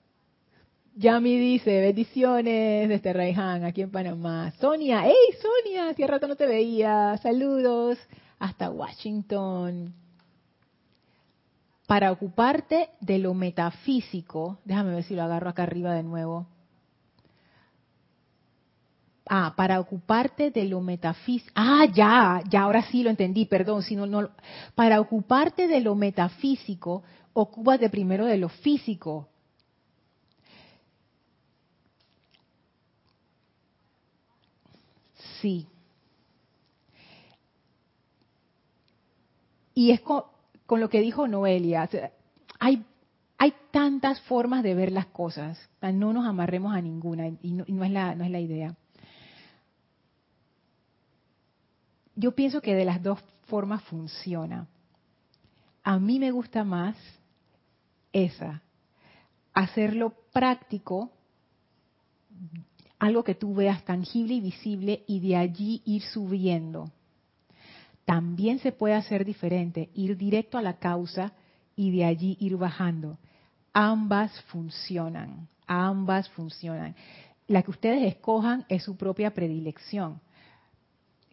[0.94, 4.52] Yami dice, bendiciones desde Raiján, aquí en Panamá.
[4.60, 7.18] Sonia, hey Sonia, hace rato no te veía.
[7.20, 7.98] Saludos
[8.38, 9.92] hasta Washington.
[11.88, 16.46] Para ocuparte de lo metafísico, déjame ver si lo agarro acá arriba de nuevo.
[19.28, 21.52] Ah, para ocuparte de lo metafísico.
[21.56, 24.30] Ah, ya, ya, ahora sí lo entendí, perdón, si no, no.
[24.76, 27.02] Para ocuparte de lo metafísico,
[27.32, 29.28] ocúpate primero de lo físico.
[35.40, 35.66] Sí.
[39.74, 40.24] Y es con,
[40.68, 41.88] lo que dijo Noelia.
[42.58, 42.84] hay,
[43.38, 45.58] hay tantas formas de ver las cosas.
[45.80, 48.76] No nos amarremos a ninguna y no, es la, no es la idea.
[52.14, 54.68] Yo pienso que de las dos formas funciona.
[55.82, 56.94] A mí me gusta más
[58.12, 58.62] esa.
[59.52, 61.10] Hacerlo práctico,
[62.98, 66.90] algo que tú veas tangible y visible y de allí ir subiendo.
[68.04, 71.32] También se puede hacer diferente, ir directo a la causa
[71.76, 73.18] y de allí ir bajando.
[73.72, 76.94] Ambas funcionan, ambas funcionan.
[77.46, 80.20] La que ustedes escojan es su propia predilección.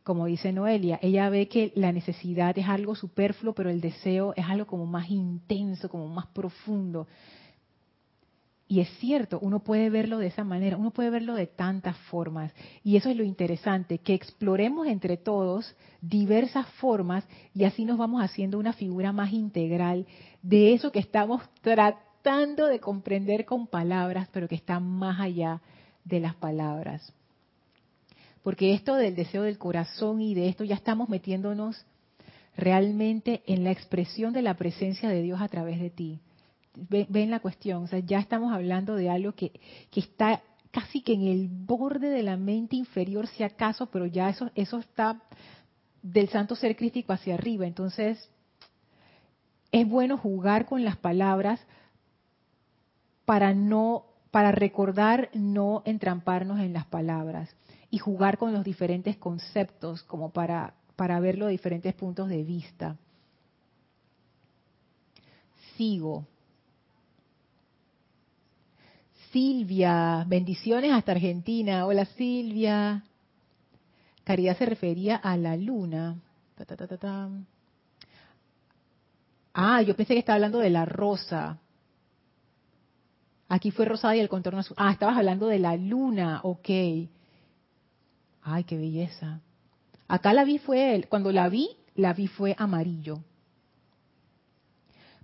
[0.07, 4.45] Como dice Noelia, ella ve que la necesidad es algo superfluo, pero el deseo es
[4.45, 7.07] algo como más intenso, como más profundo.
[8.69, 12.53] Y es cierto, uno puede verlo de esa manera, uno puede verlo de tantas formas.
[12.85, 18.23] Y eso es lo interesante, que exploremos entre todos diversas formas y así nos vamos
[18.23, 20.07] haciendo una figura más integral
[20.41, 25.61] de eso que estamos tratando de comprender con palabras, pero que está más allá
[26.05, 27.13] de las palabras.
[28.47, 31.85] Porque esto del deseo del corazón y de esto ya estamos metiéndonos
[32.55, 36.21] realmente en la expresión de la presencia de Dios a través de ti
[36.73, 39.51] ven la cuestión, o sea, ya estamos hablando de algo que,
[39.91, 44.29] que está casi que en el borde de la mente inferior, si acaso, pero ya
[44.29, 45.21] eso, eso está
[46.01, 47.67] del santo ser crítico hacia arriba.
[47.67, 48.29] Entonces,
[49.73, 51.59] es bueno jugar con las palabras
[53.25, 57.53] para no, para recordar no entramparnos en las palabras
[57.89, 62.97] y jugar con los diferentes conceptos como para, para verlo de diferentes puntos de vista.
[65.75, 66.25] Sigo.
[69.31, 71.85] Silvia, bendiciones hasta Argentina.
[71.85, 73.03] Hola Silvia.
[74.23, 76.17] Caridad se refería a la luna.
[79.53, 81.59] ah, yo pensé que estaba hablando de la rosa.
[83.49, 84.75] Aquí fue rosada y el contorno azul.
[84.77, 86.69] Ah, estabas hablando de la luna, ok.
[88.49, 89.41] Ay, qué belleza.
[90.07, 93.19] Acá la vi fue, cuando la vi, la vi fue amarillo.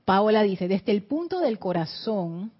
[0.03, 2.51] Paola dice, desde el punto del corazón,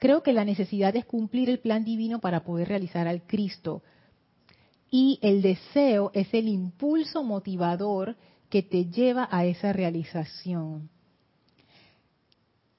[0.00, 3.82] Creo que la necesidad es cumplir el plan divino para poder realizar al Cristo.
[4.90, 8.16] Y el deseo es el impulso motivador
[8.48, 10.88] que te lleva a esa realización.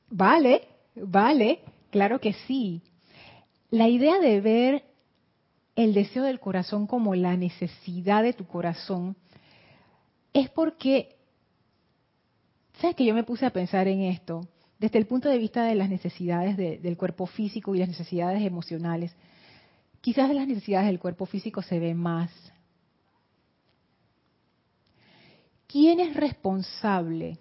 [0.10, 1.60] Vale, vale,
[1.92, 2.82] claro que sí.
[3.70, 4.84] La idea de ver
[5.75, 9.15] el deseo del corazón como la necesidad de tu corazón
[10.34, 11.15] es porque,
[12.79, 14.47] ¿sabes que yo me puse a pensar en esto?
[14.81, 19.15] desde el punto de vista de las necesidades del cuerpo físico y las necesidades emocionales,
[20.01, 22.31] quizás las necesidades del cuerpo físico se ve más.
[25.67, 27.38] ¿Quién es responsable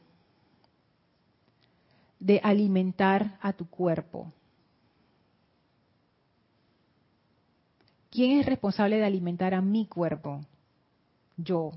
[2.18, 4.30] de alimentar a tu cuerpo?
[8.10, 10.40] ¿Quién es responsable de alimentar a mi cuerpo?
[11.36, 11.72] Yo.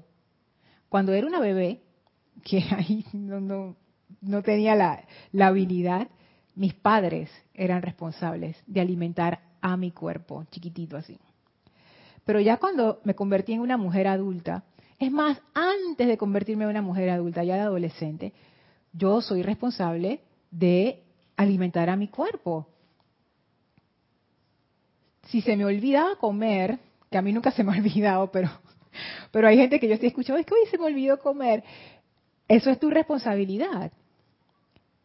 [0.89, 1.81] Cuando era una bebé,
[2.43, 3.75] que ahí no, no,
[4.21, 5.05] no tenía la,
[5.45, 6.07] habilidad,
[6.55, 11.17] mis padres eran responsables de alimentar a mi cuerpo, chiquitito así.
[12.25, 14.63] Pero ya cuando me convertí en una mujer adulta,
[14.99, 18.33] es más, antes de convertirme en una mujer adulta, ya de adolescente,
[18.93, 21.03] yo soy responsable de
[21.35, 22.67] alimentar a mi cuerpo.
[25.27, 28.49] Si se me olvidaba comer, que a mí nunca se me ha olvidado, pero,
[29.31, 31.63] pero hay gente que yo estoy escuchando, es que hoy se me olvidó comer.
[32.47, 33.91] Eso es tu responsabilidad.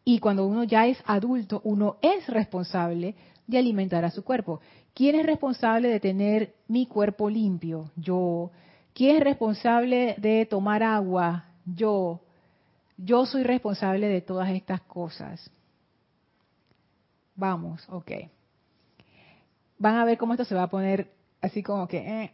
[0.03, 3.15] Y cuando uno ya es adulto, uno es responsable
[3.47, 4.59] de alimentar a su cuerpo.
[4.93, 7.91] ¿Quién es responsable de tener mi cuerpo limpio?
[7.95, 8.51] Yo.
[8.93, 11.45] ¿Quién es responsable de tomar agua?
[11.65, 12.21] Yo.
[12.97, 15.49] Yo soy responsable de todas estas cosas.
[17.35, 18.11] Vamos, ok.
[19.79, 21.11] Van a ver cómo esto se va a poner
[21.41, 21.97] así como que...
[21.97, 22.31] Eh.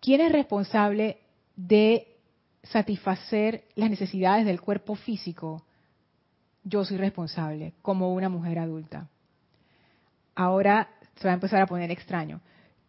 [0.00, 1.18] ¿Quién es responsable
[1.56, 2.16] de
[2.62, 5.64] satisfacer las necesidades del cuerpo físico?
[6.68, 9.08] yo soy responsable como una mujer adulta.
[10.34, 12.40] Ahora se va a empezar a poner extraño.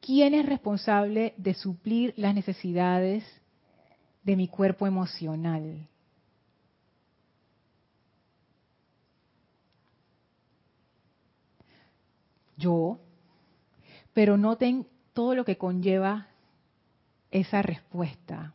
[0.01, 3.23] ¿Quién es responsable de suplir las necesidades
[4.23, 5.87] de mi cuerpo emocional?
[12.59, 12.99] Yo,
[14.13, 16.27] pero noten todo lo que conlleva
[17.31, 18.53] esa respuesta.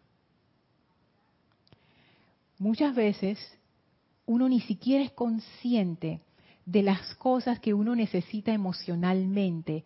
[2.59, 3.39] Muchas veces
[4.27, 6.21] uno ni siquiera es consciente
[6.67, 9.85] de las cosas que uno necesita emocionalmente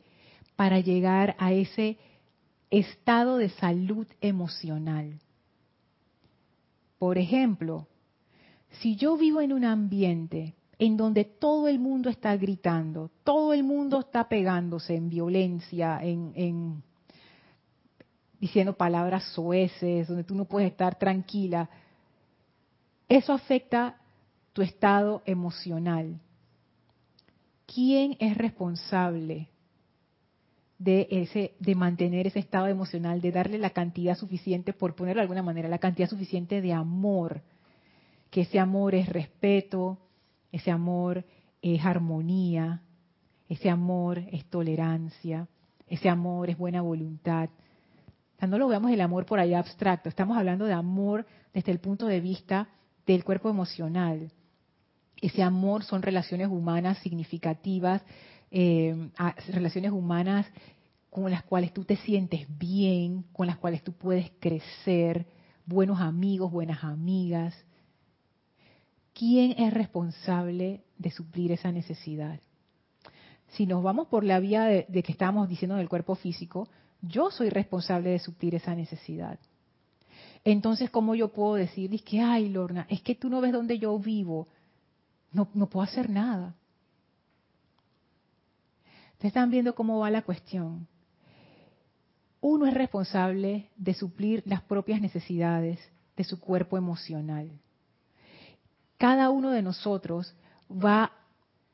[0.57, 1.99] para llegar a ese
[2.71, 5.21] estado de salud emocional.
[6.99, 7.87] Por ejemplo,
[8.81, 13.64] si yo vivo en un ambiente en donde todo el mundo está gritando, todo el
[13.64, 16.83] mundo está pegándose en violencia, en,
[18.39, 21.68] diciendo palabras soeces, donde tú no puedes estar tranquila,
[23.09, 23.97] eso afecta
[24.53, 26.20] tu estado emocional.
[27.66, 29.49] ¿Quién es responsable
[30.79, 35.22] de ese de mantener ese estado emocional, de darle la cantidad suficiente, por ponerlo de
[35.22, 37.43] alguna manera, la cantidad suficiente de amor?
[38.31, 39.99] Que ese amor es respeto,
[40.53, 41.24] ese amor
[41.62, 42.82] es armonía,
[43.49, 45.49] ese amor es tolerancia,
[45.86, 47.51] ese amor es buena voluntad.
[48.46, 52.07] No lo veamos el amor por allá abstracto, estamos hablando de amor desde el punto
[52.07, 52.68] de vista
[53.07, 54.30] del cuerpo emocional.
[55.20, 58.03] Ese amor son relaciones humanas significativas,
[58.51, 59.11] eh,
[59.49, 60.46] relaciones humanas
[61.11, 65.26] con las cuales tú te sientes bien, con las cuales tú puedes crecer,
[65.66, 67.55] buenos amigos, buenas amigas.
[69.19, 72.39] ¿Quién es responsable de suplir esa necesidad?
[73.49, 76.69] Si nos vamos por la vía de, que estábamos diciendo del cuerpo físico,
[77.03, 79.41] yo soy responsable de suplir esa necesidad.
[80.45, 83.81] Entonces, ¿cómo yo puedo decir, es que, ay, Lorna, es que tú no ves dónde
[83.81, 84.47] yo vivo?
[85.33, 86.55] No, no puedo hacer nada.
[89.14, 90.87] Ustedes están viendo cómo va la cuestión.
[92.41, 95.81] Uno es responsable de suplir las propias necesidades
[96.16, 97.51] de su cuerpo emocional.
[98.99, 100.34] Cada uno de nosotros
[100.70, 101.12] va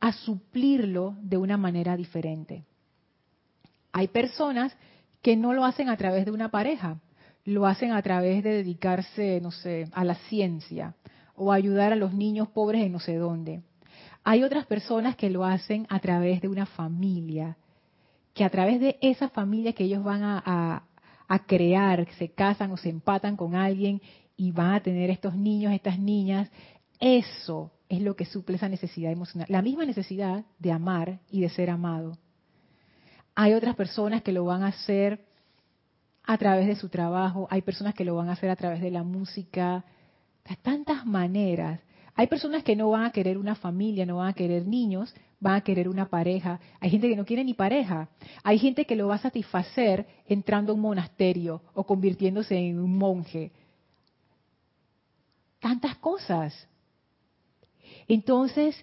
[0.00, 2.64] a suplirlo de una manera diferente.
[3.92, 4.76] Hay personas
[5.22, 7.00] que no lo hacen a través de una pareja,
[7.44, 10.94] lo hacen a través de dedicarse, no sé, a la ciencia
[11.36, 13.62] o ayudar a los niños pobres en no sé dónde.
[14.22, 17.56] Hay otras personas que lo hacen a través de una familia,
[18.32, 20.82] que a través de esa familia que ellos van a,
[21.46, 24.00] crear, se casan o se empatan con alguien
[24.36, 26.50] y van a tener estos niños, estas niñas,
[27.00, 31.48] eso es lo que suple esa necesidad emocional, la misma necesidad de amar y de
[31.48, 32.18] ser amado.
[33.34, 35.24] Hay otras personas que lo van a hacer
[36.22, 38.90] a través de su trabajo, hay personas que lo van a hacer a través de
[38.90, 39.84] la música,
[40.48, 41.80] de tantas maneras.
[42.14, 45.56] Hay personas que no van a querer una familia, no van a querer niños, van
[45.56, 46.60] a querer una pareja.
[46.80, 48.08] Hay gente que no quiere ni pareja.
[48.42, 52.96] Hay gente que lo va a satisfacer entrando a un monasterio o convirtiéndose en un
[52.96, 53.52] monje.
[55.60, 56.68] Tantas cosas.
[58.08, 58.76] Entonces,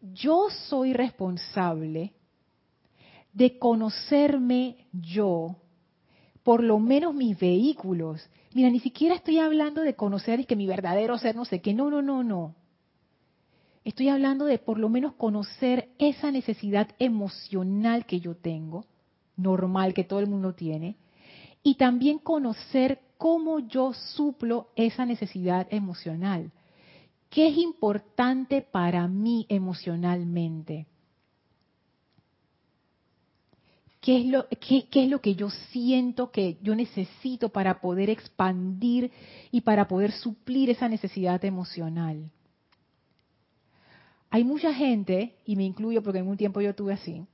[0.00, 2.12] yo soy responsable
[3.32, 5.56] de conocerme yo
[6.42, 8.28] por lo menos mis vehículos.
[8.52, 11.72] Mira, ni siquiera estoy hablando de conocer es que mi verdadero ser no sé qué,
[11.72, 12.54] no, no, no, no.
[13.84, 18.84] Estoy hablando de por lo menos conocer esa necesidad emocional que yo tengo,
[19.36, 20.96] normal que todo el mundo tiene,
[21.62, 26.50] y también conocer cómo yo suplo esa necesidad emocional.
[27.32, 30.86] ¿Qué es importante para mí emocionalmente?
[34.02, 39.10] ¿Qué es, lo, qué, es lo que yo siento que yo necesito para poder expandir
[39.50, 42.30] y para poder suplir esa necesidad emocional?
[44.28, 47.24] Hay mucha gente, y me incluyo porque en un tiempo yo tuve así,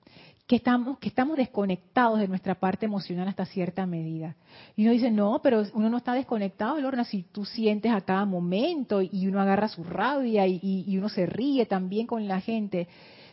[0.49, 4.35] que estamos, que estamos desconectados de nuestra parte emocional hasta cierta medida.
[4.77, 8.25] Y uno dice, no, pero uno no está desconectado, Lorna, si tú sientes a cada
[8.25, 12.89] momento y uno agarra su rabia y, uno se ríe también con la gente.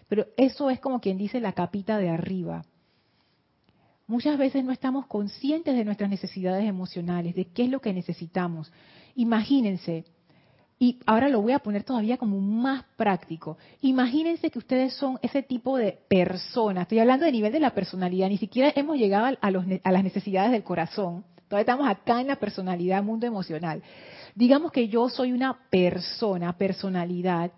[0.09, 2.65] Pero eso es como quien dice la capita de arriba.
[4.07, 8.73] Muchas veces no estamos conscientes de nuestras necesidades emocionales, de qué es lo que necesitamos.
[9.15, 10.03] Imagínense,
[10.77, 13.57] y ahora lo voy a poner todavía como más práctico.
[13.81, 16.81] Imagínense que ustedes son ese tipo de persona.
[16.81, 20.51] Estoy hablando de nivel de la personalidad, ni siquiera hemos llegado a, a las necesidades
[20.51, 21.23] del corazón.
[21.47, 23.81] Todavía estamos acá en la personalidad, mundo emocional.
[24.35, 27.51] Digamos que yo soy una persona, personalidad,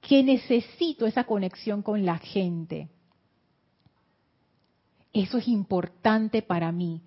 [0.00, 2.88] que necesito esa conexión con la gente
[5.12, 7.02] eso es importante para mí.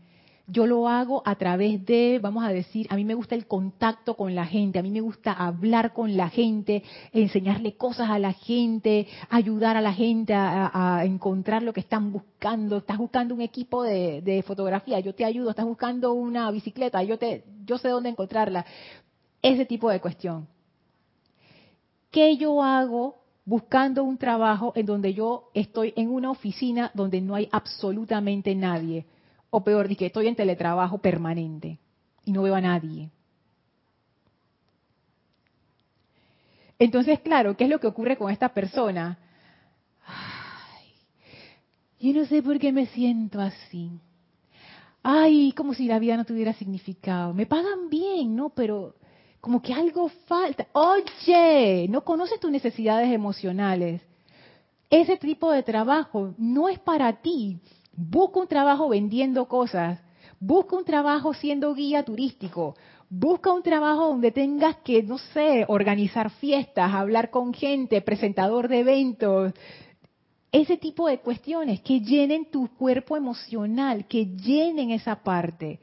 [0.45, 4.15] Yo lo hago a través de, vamos a decir, a mí me gusta el contacto
[4.15, 6.83] con la gente, a mí me gusta hablar con la gente,
[7.13, 12.77] enseñarle cosas a la gente, ayudar a la gente a, encontrar lo que están buscando.
[12.77, 15.49] Estás buscando un equipo de, de, fotografía, yo te ayudo.
[15.49, 18.65] Estás buscando una bicicleta, yo te, yo sé dónde encontrarla.
[19.41, 20.47] Ese tipo de cuestión.
[22.11, 27.35] ¿Qué yo hago buscando un trabajo en donde yo estoy en una oficina donde no
[27.35, 29.05] hay absolutamente nadie.
[29.55, 31.77] O peor, que estoy en teletrabajo permanente
[32.25, 33.11] y no veo a nadie.
[36.79, 39.19] Entonces, claro, ¿qué es lo que ocurre con esta persona?
[40.07, 40.87] Ay,
[41.99, 43.91] yo no sé por qué me siento así.
[45.03, 47.35] Ay, como si la vida no tuviera significado.
[47.35, 48.49] Me pagan bien, ¿no?
[48.49, 48.95] Pero
[49.39, 50.65] como que algo falta.
[50.73, 54.01] Oye, no conoces tus necesidades emocionales.
[54.89, 57.59] Ese tipo de trabajo no es para ti.
[57.95, 59.99] Busca un trabajo vendiendo cosas.
[60.39, 62.75] Busca un trabajo siendo guía turístico.
[63.09, 68.79] Busca un trabajo donde tengas que, no sé, organizar fiestas, hablar con gente, presentador de
[68.79, 69.53] eventos,
[70.53, 75.79] ese tipo de cuestiones que llenen tu cuerpo emocional, que llenen esa parte.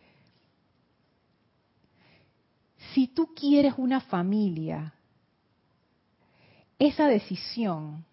[2.95, 4.95] Si tú quieres una familia,
[6.79, 8.05] esa decisión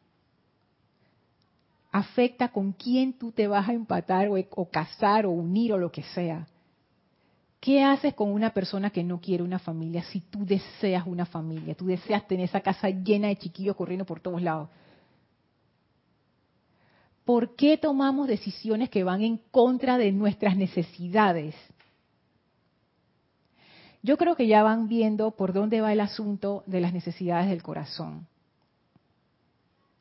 [1.92, 6.04] afecta con quién tú te vas a empatar o, casar o unir o lo que
[6.04, 6.48] sea.
[7.60, 11.76] ¿Qué haces con una persona que no quiere una familia si tú deseas una familia?
[11.76, 14.70] Tú deseas tener esa casa llena de chiquillos corriendo por todos lados.
[17.26, 21.56] ¿Por qué tomamos decisiones que van en contra de nuestras necesidades?
[24.02, 27.64] Yo creo que ya van viendo por dónde va el asunto de las necesidades del
[27.64, 28.28] corazón.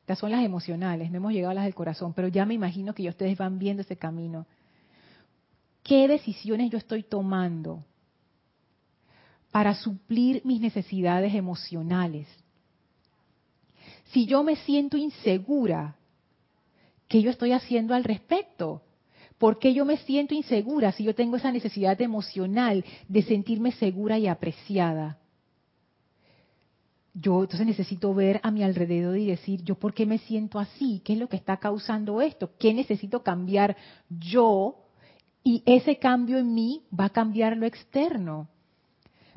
[0.07, 2.95] Estas son las emocionales, no hemos llegado a las del corazón, pero ya me imagino
[2.95, 4.47] que ya ustedes van viendo ese camino.
[5.83, 7.83] ¿Qué decisiones yo estoy tomando
[9.51, 12.25] para suplir mis necesidades emocionales?
[14.05, 15.97] Si yo me siento insegura,
[17.09, 18.83] ¿qué yo estoy haciendo al respecto?
[19.37, 24.17] ¿Por qué yo me siento insegura si yo tengo esa necesidad emocional de sentirme segura
[24.17, 25.17] y apreciada?
[27.19, 31.01] Yo entonces necesito ver a mi alrededor y decir, yo por qué me siento así,
[31.03, 33.75] qué es lo que está causando esto, qué necesito cambiar
[34.09, 34.75] yo
[35.43, 38.49] y ese cambio en mí va a cambiar lo externo.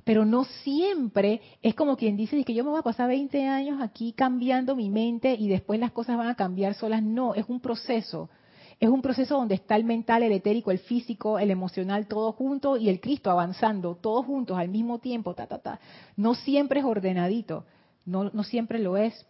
[0.04, 3.80] Pero no siempre es como quien dice que yo me voy a pasar 20 años
[3.80, 7.02] aquí cambiando mi mente y después las cosas van a cambiar solas.
[7.02, 8.28] No, es un proceso.
[8.80, 12.78] Es un proceso donde está el mental, el etérico, el físico, el emocional, todo junto
[12.78, 15.80] y el Cristo avanzando, todos juntos al mismo tiempo, ta, ta, ta.
[16.16, 17.66] No siempre es ordenadito,
[18.06, 19.26] no, no siempre lo es.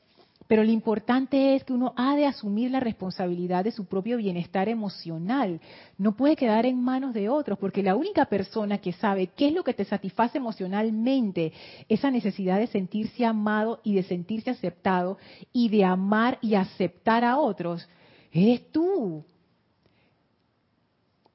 [0.47, 4.69] Pero lo importante es que uno ha de asumir la responsabilidad de su propio bienestar
[4.69, 5.61] emocional.
[5.99, 9.53] No puede quedar en manos de otros, porque la única persona que sabe qué es
[9.53, 11.53] lo que te satisface emocionalmente,
[11.89, 15.19] esa necesidad de sentirse amado y de sentirse aceptado
[15.53, 17.89] y de amar y aceptar a otros,
[18.33, 19.25] eres tú.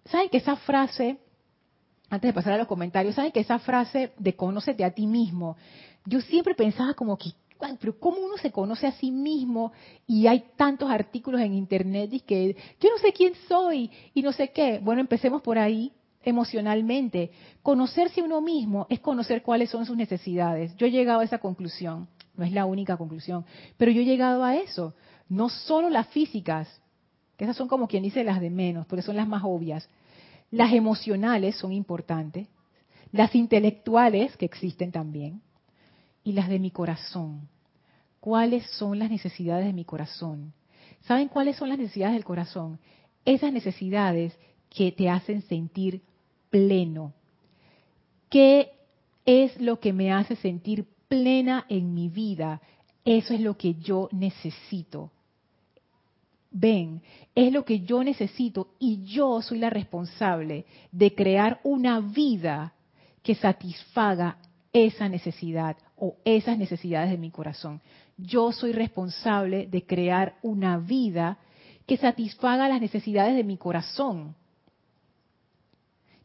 [0.06, 1.18] ¿Saben que esa frase,
[2.10, 5.58] antes de pasar a los comentarios, ¿saben que esa frase de conócete a ti mismo?
[6.06, 7.32] Yo siempre pensaba como que,
[7.80, 9.72] pero ¿cómo uno se conoce a sí mismo?
[10.06, 14.32] Y hay tantos artículos en internet y que yo no sé quién soy y no
[14.32, 14.80] sé qué.
[14.84, 15.92] Bueno, empecemos por ahí
[16.24, 17.32] emocionalmente.
[17.64, 20.76] Conocerse uno mismo es conocer cuáles son sus necesidades.
[20.76, 23.46] Yo he llegado a esa conclusión, no es la única conclusión,
[23.78, 24.94] pero yo he llegado a eso.
[25.30, 26.68] No solo las físicas,
[27.38, 29.90] que esas son como quien dice las de menos, porque son las más obvias.
[30.52, 32.48] Las emocionales son importantes,
[33.12, 35.42] las intelectuales, que existen también,
[36.24, 37.48] y las de mi corazón.
[38.20, 40.54] ¿Cuáles son las necesidades de mi corazón?
[41.02, 42.80] ¿Saben cuáles son las necesidades del corazón?
[43.26, 44.38] Esas necesidades
[44.70, 46.02] que te hacen sentir
[46.50, 47.14] pleno.
[48.30, 48.72] ¿Qué
[49.26, 52.62] es lo que me hace sentir plena en mi vida?
[53.04, 55.12] Eso es lo que yo necesito
[56.56, 57.02] ven,
[57.36, 62.74] es lo que yo necesito y yo soy la responsable de crear una vida
[63.22, 64.38] que satisfaga
[64.72, 67.82] esa necesidad o esas necesidades de mi corazón.
[68.18, 71.38] Yo soy responsable de crear una vida
[71.86, 74.36] que satisfaga las necesidades de mi corazón,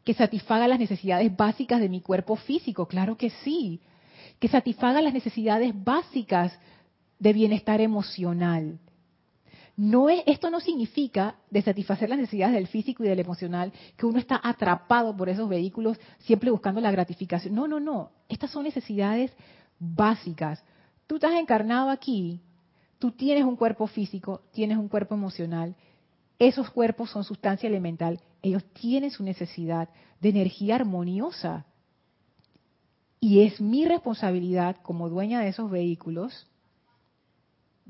[0.05, 3.81] que satisfaga las necesidades básicas de mi cuerpo físico, claro que sí,
[4.39, 6.57] que satisfaga las necesidades básicas
[7.19, 8.79] de bienestar emocional,
[9.81, 14.05] no es, esto no significa de satisfacer las necesidades del físico y del emocional, que
[14.05, 17.55] uno está atrapado por esos vehículos siempre buscando la gratificación.
[17.55, 18.11] No, no, no.
[18.29, 19.33] Estas son necesidades
[19.79, 20.63] básicas.
[21.07, 22.41] Tú estás encarnado aquí,
[22.99, 25.75] tú tienes un cuerpo físico, tienes un cuerpo emocional.
[26.37, 28.19] Esos cuerpos son sustancia elemental.
[28.43, 31.65] Ellos tienen su necesidad de energía armoniosa.
[33.19, 36.50] Y es mi responsabilidad como dueña de esos vehículos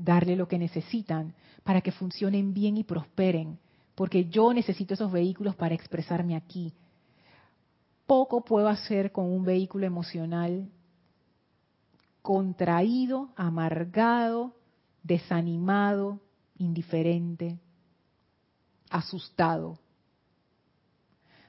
[0.03, 1.33] darle lo que necesitan
[1.63, 3.59] para que funcionen bien y prosperen,
[3.95, 6.73] porque yo necesito esos vehículos para expresarme aquí.
[8.07, 10.69] Poco puedo hacer con un vehículo emocional
[12.21, 14.55] contraído, amargado,
[15.03, 16.19] desanimado,
[16.57, 17.57] indiferente,
[18.89, 19.79] asustado.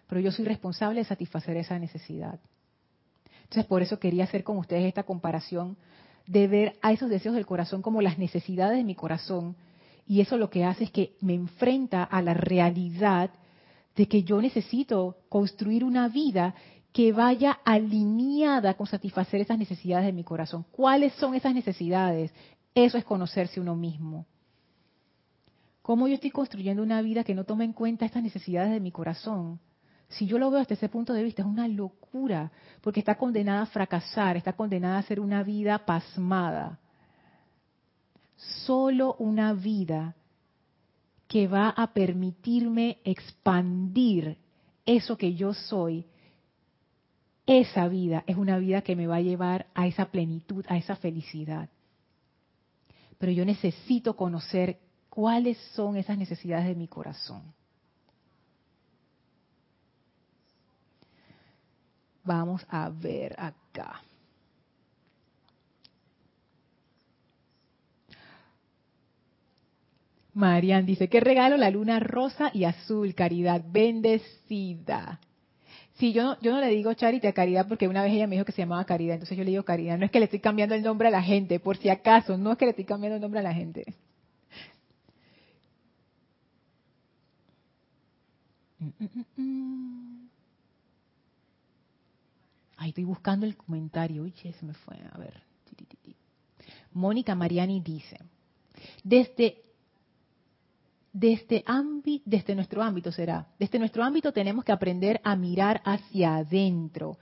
[0.08, 2.38] Pero yo soy responsable de satisfacer esa necesidad.
[3.44, 5.76] Entonces, por eso quería hacer con ustedes esta comparación
[6.26, 9.56] de ver a esos deseos del corazón como las necesidades de mi corazón.
[10.06, 13.30] Y eso lo que hace es que me enfrenta a la realidad
[13.96, 16.54] de que yo necesito construir una vida
[16.92, 20.64] que vaya alineada con satisfacer esas necesidades de mi corazón.
[20.70, 22.32] ¿Cuáles son esas necesidades?
[22.74, 24.26] Eso es conocerse uno mismo.
[25.82, 28.92] ¿Cómo yo estoy construyendo una vida que no tome en cuenta estas necesidades de mi
[28.92, 29.58] corazón?
[30.12, 32.50] Si yo lo veo desde ese punto de vista, es una locura,
[32.80, 36.78] porque está condenada a fracasar, está condenada a ser una vida pasmada.
[38.66, 40.14] Solo una vida
[41.28, 44.36] que va a permitirme expandir
[44.84, 46.04] eso que yo soy,
[47.46, 50.96] esa vida es una vida que me va a llevar a esa plenitud, a esa
[50.96, 51.70] felicidad.
[53.18, 57.42] Pero yo necesito conocer cuáles son esas necesidades de mi corazón.
[62.24, 64.00] Vamos a ver acá.
[70.34, 73.14] Marian dice, ¿qué regalo la luna rosa y azul?
[73.14, 75.20] Caridad, bendecida.
[75.94, 78.36] Sí, yo no, yo no le digo Charity a Caridad porque una vez ella me
[78.36, 79.98] dijo que se llamaba Caridad, entonces yo le digo Caridad.
[79.98, 82.52] No es que le estoy cambiando el nombre a la gente, por si acaso, no
[82.52, 83.84] es que le estoy cambiando el nombre a la gente.
[92.86, 94.22] Estoy buscando el comentario.
[94.22, 94.96] Uy, se me fue.
[95.12, 95.42] A ver.
[96.92, 98.18] Mónica Mariani dice,
[99.02, 99.62] desde
[101.12, 101.62] desde,
[102.24, 107.18] desde nuestro ámbito será, desde nuestro ámbito tenemos que aprender a mirar hacia adentro.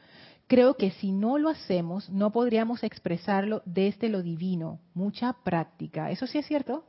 [0.47, 4.81] Creo que si no lo hacemos, no podríamos expresarlo desde lo divino.
[4.95, 6.11] Mucha práctica.
[6.11, 6.85] ¿Eso sí es cierto?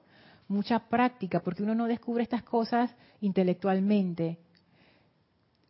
[0.48, 4.40] Mucha práctica, porque uno no descubre estas cosas intelectualmente.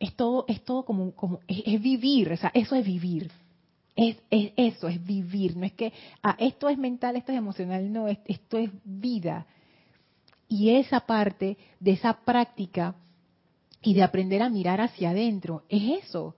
[0.02, 3.32] Es todo, es todo como, como es, vivir, o sea, eso es vivir.
[3.96, 5.56] Es, es, eso, es vivir.
[5.56, 5.94] No es que
[6.24, 9.46] ah, esto es mental, esto es emocional, no, esto es vida.
[10.48, 12.96] Y esa parte de esa práctica
[13.84, 16.36] y de aprender a mirar hacia adentro, es eso.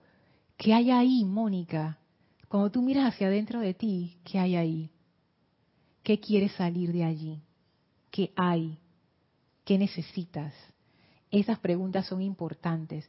[0.58, 1.96] ¿Qué hay ahí, Mónica?
[2.48, 4.90] Cuando tú miras hacia adentro de ti, ¿qué hay ahí?
[6.02, 7.40] ¿Qué quieres salir de allí?
[8.10, 8.76] ¿Qué hay?
[9.64, 10.52] ¿Qué necesitas?
[11.30, 13.08] Esas preguntas son importantes.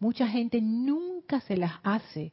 [0.00, 2.32] Mucha gente nunca se las hace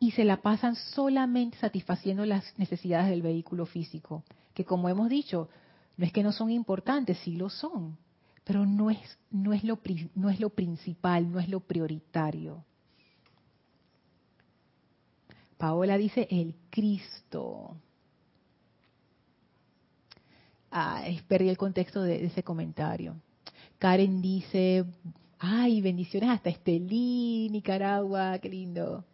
[0.00, 5.48] y se la pasan solamente satisfaciendo las necesidades del vehículo físico, que como hemos dicho,
[5.96, 7.98] no es que no son importantes, sí lo son,
[8.44, 9.78] pero no es, no es, lo,
[10.14, 12.64] no es lo principal, no es lo prioritario.
[15.58, 17.76] Paola dice el Cristo.
[20.70, 23.16] Ah, perdí el contexto de, ese comentario.
[23.78, 24.84] Karen dice,
[25.38, 29.04] ay, bendiciones hasta Estelí, Nicaragua, qué lindo.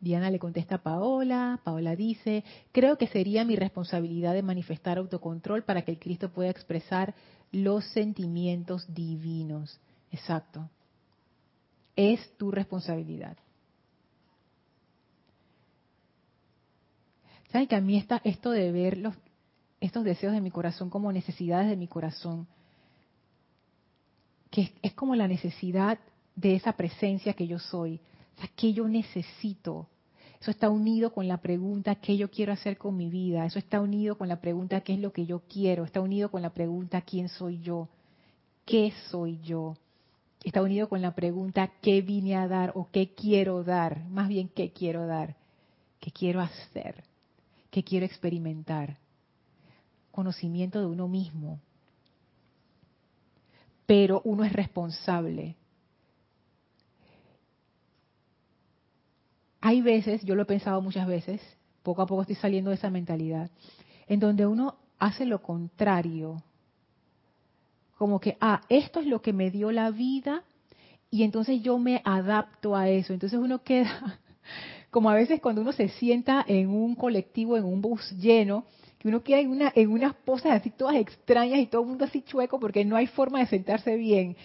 [0.00, 5.62] Diana le contesta a Paola, Paola dice, creo que sería mi responsabilidad de manifestar autocontrol
[5.62, 7.14] para que el Cristo pueda expresar
[7.52, 9.80] los sentimientos divinos.
[10.10, 10.68] Exacto.
[11.94, 13.36] Es tu responsabilidad.
[17.52, 19.14] ¿Saben que a mí está esto de ver los,
[19.78, 22.48] estos deseos de mi corazón como necesidades de mi corazón,
[24.52, 25.98] que es, como la necesidad
[26.36, 28.00] de esa presencia que yo soy,
[28.36, 29.88] o sea, que yo necesito
[30.42, 33.46] eso está unido con la pregunta qué yo quiero hacer con mi vida.
[33.46, 35.84] Eso está unido con la pregunta qué es lo que yo quiero.
[35.84, 37.88] Está unido con la pregunta quién soy yo.
[38.64, 39.76] ¿Qué soy yo?
[40.42, 44.04] Está unido con la pregunta qué vine a dar o qué quiero dar.
[44.08, 45.36] Más bien qué quiero dar.
[46.00, 47.04] ¿Qué quiero hacer?
[47.70, 48.98] ¿Qué quiero experimentar?
[50.10, 51.60] Conocimiento de uno mismo.
[53.86, 55.56] Pero uno es responsable
[59.62, 61.40] hay veces, yo lo he pensado muchas veces,
[61.84, 63.48] poco a poco estoy saliendo de esa mentalidad,
[64.08, 66.42] en donde uno hace lo contrario.
[67.96, 70.42] Como que, ah, esto es lo que me dio la vida
[71.12, 73.12] y entonces yo me adapto a eso.
[73.12, 74.18] Entonces uno queda,
[74.90, 78.64] como a veces cuando uno se sienta en un colectivo, en un bus lleno,
[79.02, 82.04] que uno queda en, una, en unas posas así todas extrañas y todo el mundo
[82.04, 84.36] así chueco porque no hay forma de sentarse bien.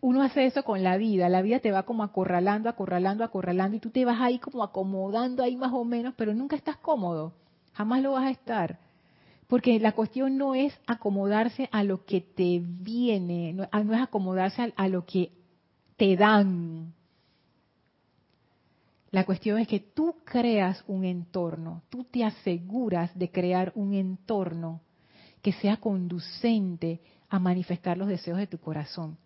[0.00, 3.80] Uno hace eso con la vida, la vida te va como acorralando, acorralando, acorralando y
[3.80, 7.32] tú te vas ahí como acomodando ahí más o menos, pero nunca estás cómodo,
[7.72, 8.78] jamás lo vas a estar.
[9.48, 14.88] Porque la cuestión no es acomodarse a lo que te viene, no, es acomodarse a
[14.88, 15.32] lo que
[15.96, 16.94] te dan,
[19.14, 24.80] la cuestión es que tú creas un entorno, tú te aseguras de crear un entorno
[25.40, 29.16] que sea conducente a manifestar los deseos de tu corazón.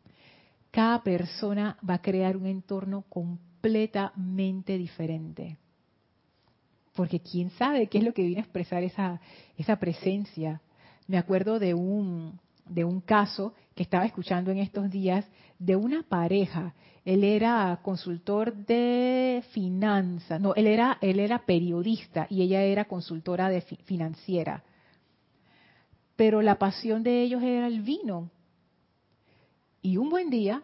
[0.71, 5.57] Cada persona va a crear un entorno completamente diferente.
[6.95, 9.23] Porque quién sabe qué es lo que viene a expresar esa,
[9.57, 10.61] esa presencia.
[11.07, 15.25] Me acuerdo de un, de un caso que estaba escuchando en estos días
[15.59, 16.75] de una pareja.
[17.05, 23.49] Él era consultor de finanzas, no, él era, él era periodista y ella era consultora
[23.49, 24.63] de financiera.
[26.17, 28.31] Pero la pasión de ellos era el vino.
[29.81, 30.63] Y un buen día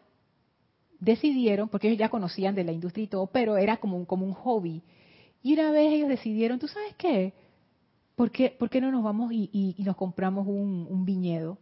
[0.98, 4.26] decidieron, porque ellos ya conocían de la industria y todo, pero era como un, como
[4.26, 4.82] un hobby.
[5.42, 7.32] Y una vez ellos decidieron, ¿tú sabes qué?
[8.16, 11.58] ¿Por qué, no nos vamos y, nos compramos un viñedo?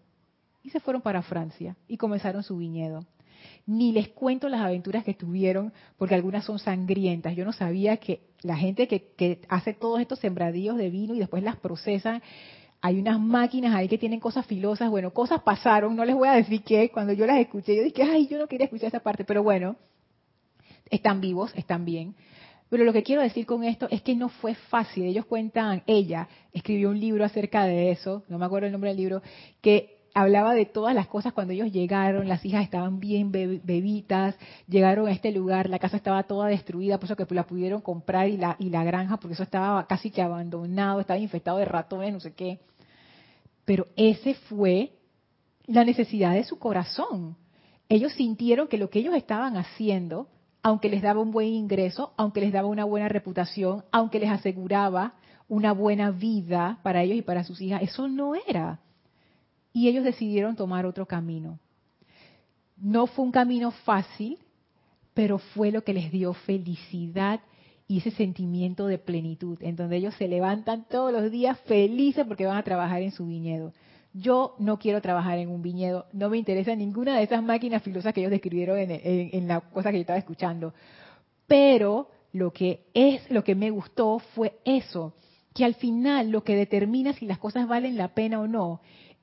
[0.62, 3.04] Y se fueron para Francia y comenzaron su viñedo.
[3.66, 7.34] Ni les cuento las aventuras que tuvieron, porque algunas son sangrientas.
[7.34, 11.18] Yo no sabía que la gente que, que hace todos estos sembradíos de vino y
[11.18, 12.22] después las procesan,
[12.80, 14.90] hay unas máquinas ahí que tienen cosas filosas.
[14.90, 16.90] Bueno, cosas pasaron, no les voy a decir qué.
[16.90, 19.76] Cuando yo las escuché, yo dije, ay, yo no quería escuchar esa parte, pero bueno,
[20.90, 22.16] están vivos, están bien.
[22.68, 25.04] Pero lo que quiero decir con esto es que no fue fácil.
[25.04, 28.96] Ellos cuentan, ella escribió un libro acerca de eso, no me acuerdo el nombre del
[28.96, 29.22] libro,
[29.60, 34.36] que hablaba de todas las cosas cuando ellos llegaron, las hijas estaban bien bebitas,
[34.68, 38.28] llegaron a este lugar, la casa estaba toda destruida, por eso que la pudieron comprar
[38.28, 42.12] y la, y la granja, porque eso estaba casi que abandonado, estaba infectado de ratones,
[42.12, 42.60] no sé qué.
[43.64, 44.92] Pero ese fue
[45.66, 47.36] la necesidad de su corazón.
[47.88, 50.28] Ellos sintieron que lo que ellos estaban haciendo,
[50.62, 55.14] aunque les daba un buen ingreso, aunque les daba una buena reputación, aunque les aseguraba
[55.48, 58.80] una buena vida para ellos y para sus hijas, eso no era
[59.72, 61.58] y ellos decidieron tomar otro camino.
[62.76, 64.38] No fue un camino fácil,
[65.14, 67.40] pero fue lo que les dio felicidad
[67.88, 72.46] y ese sentimiento de plenitud, en donde ellos se levantan todos los días felices porque
[72.46, 73.72] van a trabajar en su viñedo.
[74.14, 78.12] Yo no quiero trabajar en un viñedo, no me interesa ninguna de esas máquinas filosas
[78.12, 80.74] que ellos describieron en, en la cosa que yo estaba escuchando.
[81.46, 85.14] Pero lo que es, lo que me gustó fue eso,
[85.54, 88.80] que al final lo que determina si las cosas valen la pena o no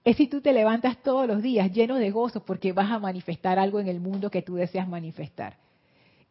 [0.10, 3.60] es si tú te levantas todos los días lleno de gozo porque vas a manifestar
[3.60, 5.58] algo en el mundo que tú deseas manifestar.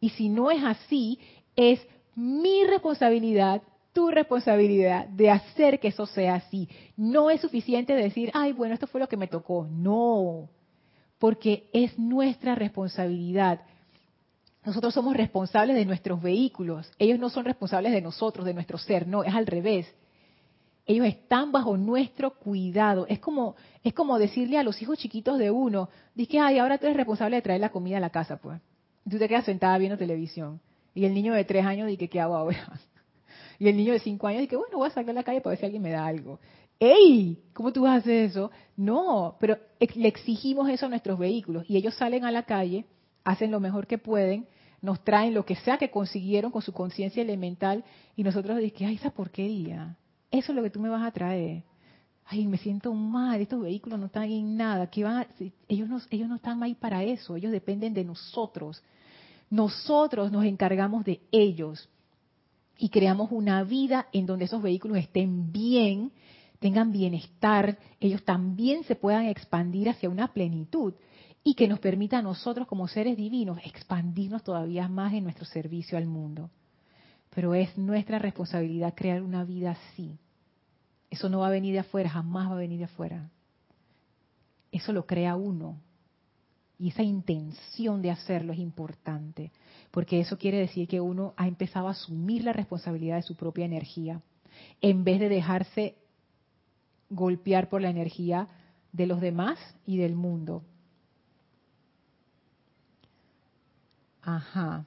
[0.00, 1.20] Y si no es así,
[1.54, 1.80] es
[2.16, 3.62] mi responsabilidad,
[3.92, 6.68] tu responsabilidad de hacer que eso sea así.
[6.96, 9.68] No es suficiente decir, ay, bueno, esto fue lo que me tocó.
[9.70, 10.48] No,
[11.20, 13.60] porque es nuestra responsabilidad.
[14.64, 16.90] Nosotros somos responsables de nuestros vehículos.
[16.98, 19.06] Ellos no son responsables de nosotros, de nuestro ser.
[19.06, 19.86] No, es al revés
[20.88, 23.06] ellos están bajo nuestro cuidado.
[23.08, 26.86] Es como, es como decirle a los hijos chiquitos de uno, dice, ay, ahora tú
[26.86, 28.58] eres responsable de traer la comida a la casa, pues.
[29.04, 30.60] Y tú te quedas sentada viendo televisión.
[30.94, 32.72] Y el niño de tres años dice, ¿qué hago ahora?
[33.60, 35.50] Y el niño de cinco años dice, bueno, voy a salir a la calle para
[35.50, 36.38] ver si alguien me da algo.
[36.78, 37.42] ¡Ey!
[37.52, 38.52] ¿Cómo tú hacer eso?
[38.76, 39.58] No, pero
[39.96, 41.64] le exigimos eso a nuestros vehículos.
[41.68, 42.84] Y ellos salen a la calle,
[43.24, 44.46] hacen lo mejor que pueden,
[44.80, 47.84] nos traen lo que sea que consiguieron con su conciencia elemental
[48.14, 49.96] y nosotros decimos, ay, esa porquería
[50.30, 51.64] eso es lo que tú me vas a traer.
[52.24, 54.90] Ay, me siento mal, estos vehículos no están en nada.
[54.90, 55.26] ¿Qué van
[55.68, 58.82] ellos, no, ellos no están ahí para eso, ellos dependen de nosotros.
[59.50, 61.88] Nosotros nos encargamos de ellos
[62.76, 66.12] y creamos una vida en donde esos vehículos estén bien,
[66.58, 70.94] tengan bienestar, ellos también se puedan expandir hacia una plenitud
[71.42, 75.96] y que nos permita a nosotros como seres divinos expandirnos todavía más en nuestro servicio
[75.96, 76.50] al mundo.
[77.38, 80.18] Pero es nuestra responsabilidad crear una vida así.
[81.08, 83.30] Eso no va a venir de afuera, jamás va a venir de afuera.
[84.72, 85.78] Eso lo crea uno.
[86.80, 89.52] Y esa intención de hacerlo es importante,
[89.92, 93.66] porque eso quiere decir que uno ha empezado a asumir la responsabilidad de su propia
[93.66, 94.20] energía,
[94.80, 95.94] en vez de dejarse
[97.08, 98.48] golpear por la energía
[98.90, 100.64] de los demás y del mundo.
[104.22, 104.86] Ajá.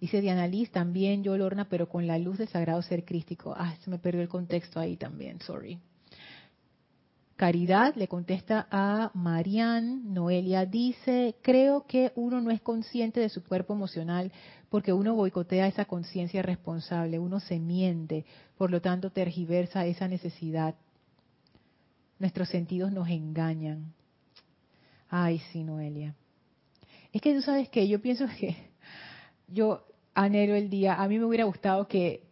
[0.00, 3.54] Dice Diana Liz, también yo, Lorna, pero con la luz del sagrado ser crístico.
[3.56, 5.78] Ah, se me perdió el contexto ahí también, sorry.
[7.36, 13.44] Caridad le contesta a Marian, Noelia dice, creo que uno no es consciente de su
[13.44, 14.32] cuerpo emocional
[14.70, 18.24] porque uno boicotea esa conciencia responsable, uno se miente,
[18.56, 20.76] por lo tanto tergiversa esa necesidad.
[22.18, 23.92] Nuestros sentidos nos engañan.
[25.10, 26.14] Ay, sí, Noelia.
[27.12, 28.56] Es que tú sabes que yo pienso que
[29.48, 29.84] yo
[30.14, 32.22] anhelo el día, a mí me hubiera gustado que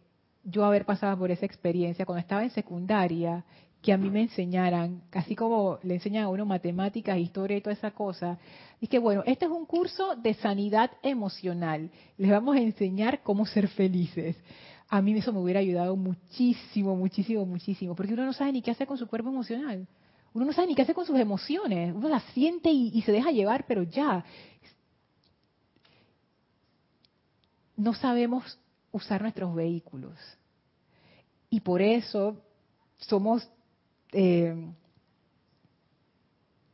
[0.43, 3.43] yo haber pasado por esa experiencia cuando estaba en secundaria,
[3.81, 7.73] que a mí me enseñaran, así como le enseñan a uno matemáticas, historia y toda
[7.73, 8.39] esa cosa,
[8.81, 13.45] y que bueno, este es un curso de sanidad emocional, les vamos a enseñar cómo
[13.45, 14.35] ser felices.
[14.87, 18.71] A mí eso me hubiera ayudado muchísimo, muchísimo, muchísimo, porque uno no sabe ni qué
[18.71, 19.87] hacer con su cuerpo emocional.
[20.33, 21.95] Uno no sabe ni qué hacer con sus emociones.
[21.95, 24.25] Uno las siente y se deja llevar, pero ya.
[27.75, 28.59] No sabemos
[28.91, 30.17] usar nuestros vehículos.
[31.49, 32.37] Y por eso
[32.97, 33.47] somos
[34.11, 34.55] eh,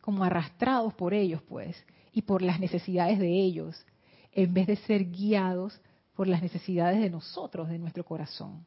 [0.02, 1.76] como arrastrados por ellos, pues,
[2.12, 3.86] y por las necesidades de ellos,
[4.34, 5.80] en vez de ser guiados
[6.16, 8.66] por las necesidades de nosotros, de nuestro corazón.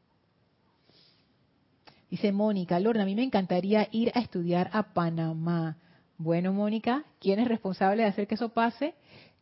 [2.10, 5.76] Dice Mónica, Lorna, a mí me encantaría ir a estudiar a Panamá.
[6.16, 8.94] Bueno, Mónica, ¿quién es responsable de hacer que eso pase?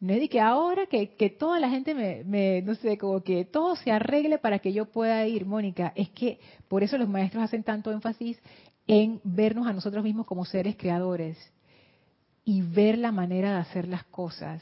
[0.03, 3.45] No es que ahora que, que toda la gente me, me, no sé, como que
[3.45, 5.93] todo se arregle para que yo pueda ir, Mónica.
[5.95, 8.37] Es que por eso los maestros hacen tanto énfasis
[8.89, 11.39] en vernos a nosotros mismos como seres creadores
[12.45, 14.61] y ver la manera de hacer las cosas.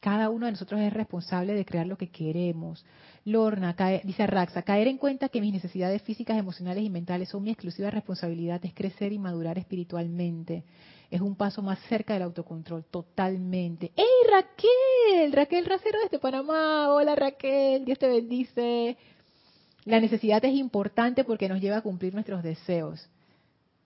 [0.00, 2.84] Cada uno de nosotros es responsable de crear lo que queremos.
[3.24, 7.50] Lorna, dice Raxa, caer en cuenta que mis necesidades físicas, emocionales y mentales son mi
[7.50, 10.64] exclusiva responsabilidad es crecer y madurar espiritualmente.
[11.10, 13.90] Es un paso más cerca del autocontrol, totalmente.
[13.96, 15.32] ¡Ey, Raquel!
[15.32, 16.92] Raquel Racero desde Panamá.
[16.92, 17.84] Hola, Raquel.
[17.84, 18.96] Dios te bendice.
[19.84, 23.08] La necesidad es importante porque nos lleva a cumplir nuestros deseos.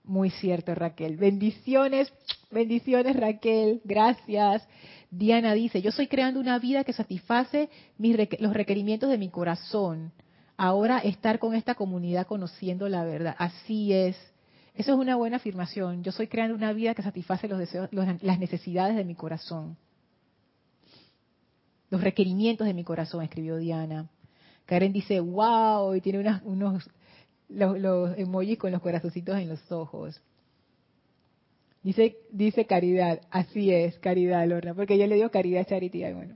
[0.03, 1.17] Muy cierto, Raquel.
[1.17, 2.13] Bendiciones,
[2.51, 3.81] bendiciones, Raquel.
[3.83, 4.67] Gracias.
[5.09, 7.69] Diana dice, yo estoy creando una vida que satisface
[8.39, 10.11] los requerimientos de mi corazón.
[10.57, 13.35] Ahora estar con esta comunidad conociendo la verdad.
[13.39, 14.15] Así es.
[14.75, 16.03] Eso es una buena afirmación.
[16.03, 19.77] Yo estoy creando una vida que satisface los deseos, las necesidades de mi corazón.
[21.89, 24.09] Los requerimientos de mi corazón, escribió Diana.
[24.65, 26.89] Karen dice, wow, y tiene unos
[27.49, 30.21] los, los emojis con los corazoncitos en los ojos.
[31.83, 36.35] Dice, dice caridad, así es, caridad, Lorna, porque yo le digo caridad charity, bueno.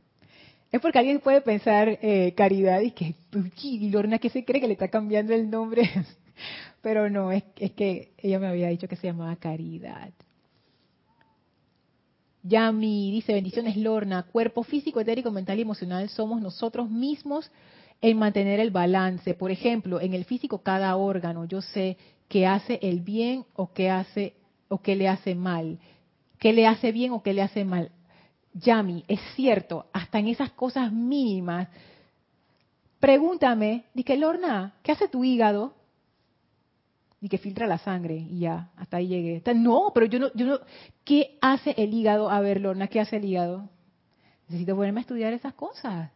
[0.72, 3.16] Es porque alguien puede pensar eh, caridad y que,
[3.64, 5.90] y Lorna, que se cree que le está cambiando el nombre?
[6.82, 10.12] Pero no, es, es que ella me había dicho que se llamaba caridad.
[12.44, 17.52] Yami dice, bendiciones Lorna, cuerpo físico, etérico, mental y emocional somos nosotros mismos
[18.02, 19.34] en mantener el balance.
[19.34, 21.98] Por ejemplo, en el físico cada órgano, yo sé
[22.30, 24.34] qué hace el bien o qué hace
[24.70, 25.80] o qué le hace mal,
[26.40, 27.92] qué le hace bien o qué le hace mal.
[28.54, 31.68] Yami, es cierto, hasta en esas cosas mínimas.
[33.00, 35.74] Pregúntame, que Lorna, ¿qué hace tu hígado?
[37.22, 39.44] Y que filtra la sangre y ya, hasta ahí llegué.
[39.54, 40.60] No, pero yo no, yo no,
[41.04, 42.30] ¿qué hace el hígado?
[42.30, 43.70] A ver, Lorna, ¿qué hace el hígado?
[44.48, 46.12] Necesito ponerme a estudiar esas cosas.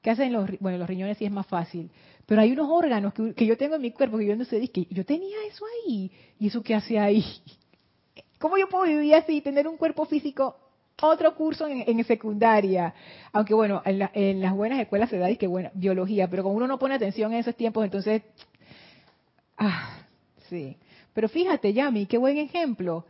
[0.00, 1.90] ¿Qué hacen los, bueno, los riñones sí es más fácil,
[2.26, 4.86] pero hay unos órganos que, yo tengo en mi cuerpo que yo no sé, que
[4.90, 7.24] yo tenía eso ahí, ¿y eso qué hace ahí?
[8.38, 10.56] ¿Cómo yo puedo vivir así, tener un cuerpo físico
[11.02, 12.94] otro curso en, secundaria.
[13.32, 16.66] Aunque bueno, en, las buenas escuelas se da y que bueno, biología, pero como uno
[16.66, 18.22] no pone atención en esos tiempos, entonces,
[19.58, 20.05] ah,
[20.48, 20.76] sí.
[21.12, 23.06] Pero fíjate, Yami, qué buen ejemplo.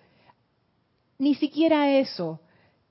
[1.19, 2.41] Ni siquiera eso.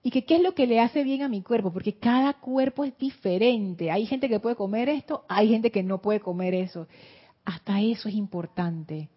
[0.04, 2.84] Y que qué es lo que le hace bien a mi cuerpo, porque cada cuerpo
[2.84, 3.90] es diferente.
[3.90, 6.88] Hay gente que puede comer esto, hay gente que no puede comer eso.
[7.44, 9.10] Hasta eso es importante.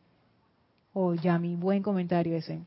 [0.92, 2.60] Oh, ya, mi buen comentario ese.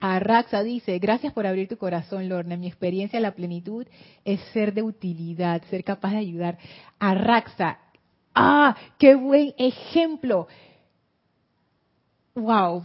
[0.00, 2.56] Arraxa dice, gracias por abrir tu corazón, Lorna.
[2.56, 3.86] Mi experiencia la plenitud
[4.24, 6.58] es ser de utilidad, ser capaz de ayudar.
[6.98, 7.78] Arraxa,
[8.34, 10.48] ah, qué buen ejemplo.
[12.34, 12.84] Wow,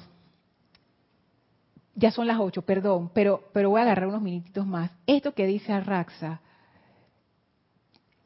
[1.97, 4.91] ya son las ocho, perdón, pero, pero voy a agarrar unos minutitos más.
[5.07, 6.41] Esto que dice Arraxa,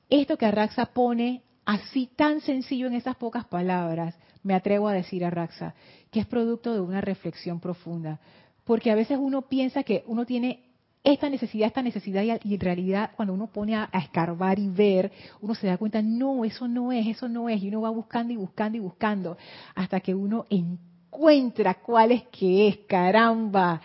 [0.10, 4.14] esto que Arraxa pone así tan sencillo en esas pocas palabras,
[4.44, 5.74] me atrevo a decir Arraxa,
[6.12, 8.20] que es producto de una reflexión profunda.
[8.66, 10.66] Porque a veces uno piensa que uno tiene
[11.02, 15.14] esta necesidad, esta necesidad, y en realidad cuando uno pone a, a, escarbar y ver,
[15.40, 18.34] uno se da cuenta, no, eso no es, eso no es, y uno va buscando
[18.34, 19.38] y buscando y buscando,
[19.76, 23.82] hasta que uno entiende encuentra cuál es que es, caramba.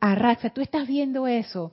[0.00, 1.72] Arraxa, tú estás viendo eso.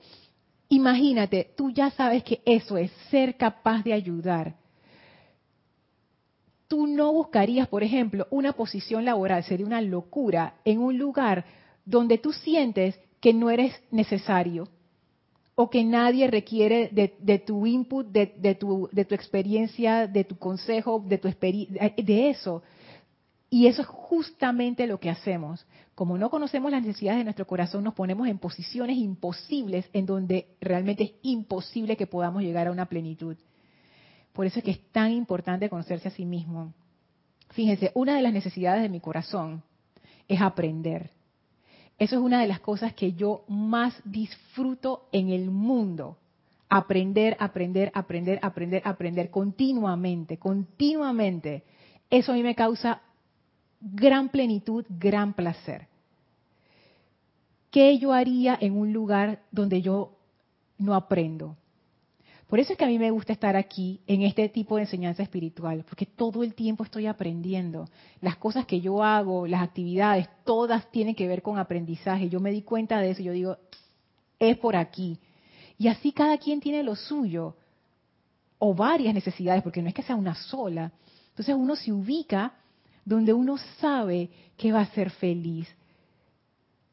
[0.70, 4.56] Imagínate, tú ya sabes que eso es ser capaz de ayudar.
[6.68, 11.45] Tú no buscarías, por ejemplo, una posición laboral, sería una locura, en un lugar
[11.86, 14.68] donde tú sientes que no eres necesario
[15.56, 21.04] o que nadie requiere de, tu input, de, tu, de tu experiencia, de tu consejo,
[21.08, 22.64] de tu de eso.
[23.54, 25.64] Y eso es justamente lo que hacemos.
[25.93, 30.47] Como no conocemos las necesidades de nuestro corazón, nos ponemos en posiciones imposibles en donde
[30.60, 33.38] realmente es imposible que podamos llegar a una plenitud.
[34.34, 36.74] Por eso es que es tan importante conocerse a sí mismo.
[37.51, 39.62] Fíjense, una de las necesidades de mi corazón
[40.28, 41.12] es aprender.
[41.99, 46.18] Eso es una de las cosas que yo más disfruto en el mundo.
[46.70, 51.66] Aprender, aprender, aprender, aprender, aprender continuamente, continuamente.
[52.10, 53.04] Eso a mí me causa
[53.84, 55.88] gran plenitud, gran placer.
[57.70, 60.18] ¿Qué yo haría en un lugar donde yo
[60.78, 61.58] no aprendo?
[62.48, 65.24] Por eso es que a mí me gusta estar aquí en este tipo de enseñanza
[65.24, 67.90] espiritual, porque todo el tiempo estoy aprendiendo.
[68.22, 72.30] Las cosas que yo hago, las actividades, todas tienen que ver con aprendizaje.
[72.30, 73.58] Yo me di cuenta de eso, yo digo,
[74.38, 75.18] es por aquí.
[75.80, 77.56] Y así cada quien tiene lo suyo,
[78.60, 80.92] o varias necesidades, porque no es que sea una sola.
[81.30, 82.54] Entonces uno se ubica
[83.06, 85.68] donde uno sabe que va a ser feliz.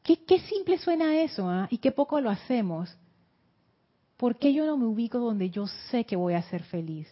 [0.03, 1.67] Qué, simple suena eso, ¿ah?
[1.69, 2.95] Y qué poco lo hacemos.
[4.17, 7.07] ¿Por qué yo no me ubico donde yo sé que voy a ser feliz?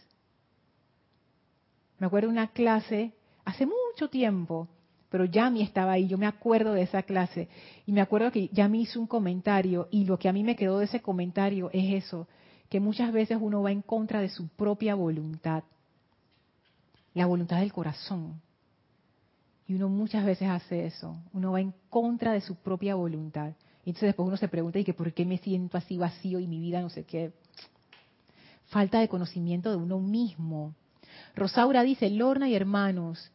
[1.97, 3.13] Me acuerdo una clase
[3.45, 4.67] hace mucho tiempo,
[5.09, 7.47] pero Yami estaba ahí, yo me acuerdo de esa clase,
[7.85, 10.79] y me acuerdo que Yami hizo un comentario, y lo que a mí me quedó
[10.79, 12.27] de ese comentario es eso,
[12.69, 15.63] que muchas veces uno va en contra de su propia voluntad,
[17.13, 18.39] la voluntad del corazón.
[19.69, 23.51] Y uno muchas veces hace eso, uno va en contra de su propia voluntad.
[23.85, 26.47] Y entonces después uno se pregunta, ¿y que por qué me siento así vacío y
[26.47, 27.33] mi vida no sé qué?
[28.69, 30.73] Falta de conocimiento de uno mismo.
[31.35, 33.31] Rosaura dice, Lorna y hermanos,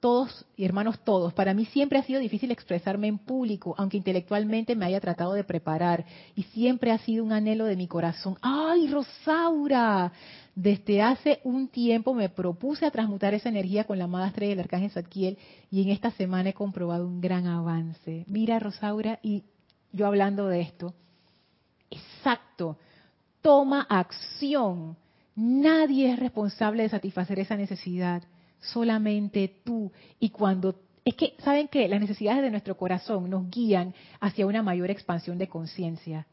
[0.00, 4.74] todos y hermanos todos, para mí siempre ha sido difícil expresarme en público, aunque intelectualmente
[4.74, 8.36] me haya tratado de preparar, y siempre ha sido un anhelo de mi corazón.
[8.40, 10.12] ¡Ay, Rosaura!
[10.54, 14.60] Desde hace un tiempo me propuse a transmutar esa energía con la amada estrella del
[14.60, 15.38] arcángel Zadkiel,
[15.70, 18.24] y en esta semana he comprobado un gran avance.
[18.26, 19.44] Mira, Rosaura, y
[19.92, 20.94] yo hablando de esto,
[21.90, 22.78] exacto,
[23.42, 24.96] toma acción.
[25.36, 28.22] Nadie es responsable de satisfacer esa necesidad
[28.60, 29.90] solamente tú.
[30.18, 31.88] Y cuando es que, ¿saben qué?
[31.88, 36.26] Las necesidades de nuestro corazón nos guían hacia una mayor expansión de conciencia.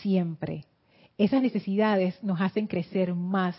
[0.00, 0.64] Siempre.
[1.18, 3.56] Esas necesidades nos hacen crecer más.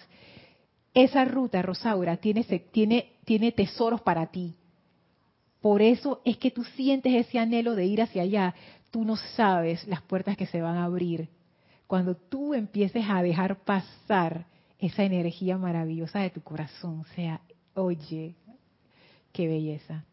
[0.94, 4.56] Esa ruta, Rosaura, tiene, tiene, tiene tesoros para ti.
[5.62, 8.56] Por eso es que tú sientes ese anhelo de ir hacia allá.
[8.92, 11.30] Tú no sabes las puertas que se van a abrir.
[11.88, 14.46] Cuando tú empieces a dejar pasar
[14.80, 17.42] esa energía maravillosa de tu corazón, sea,
[17.76, 18.36] Oye,
[19.32, 20.06] qué belleza.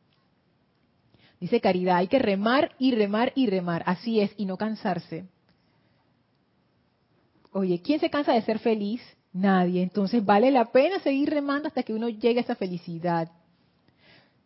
[1.41, 3.83] Dice Caridad, hay que remar y remar y remar.
[3.87, 5.27] Así es, y no cansarse.
[7.53, 9.01] Oye, ¿quién se cansa de ser feliz?
[9.33, 9.83] Nadie.
[9.83, 13.31] Entonces vale la pena seguir remando hasta que uno llegue a esa felicidad.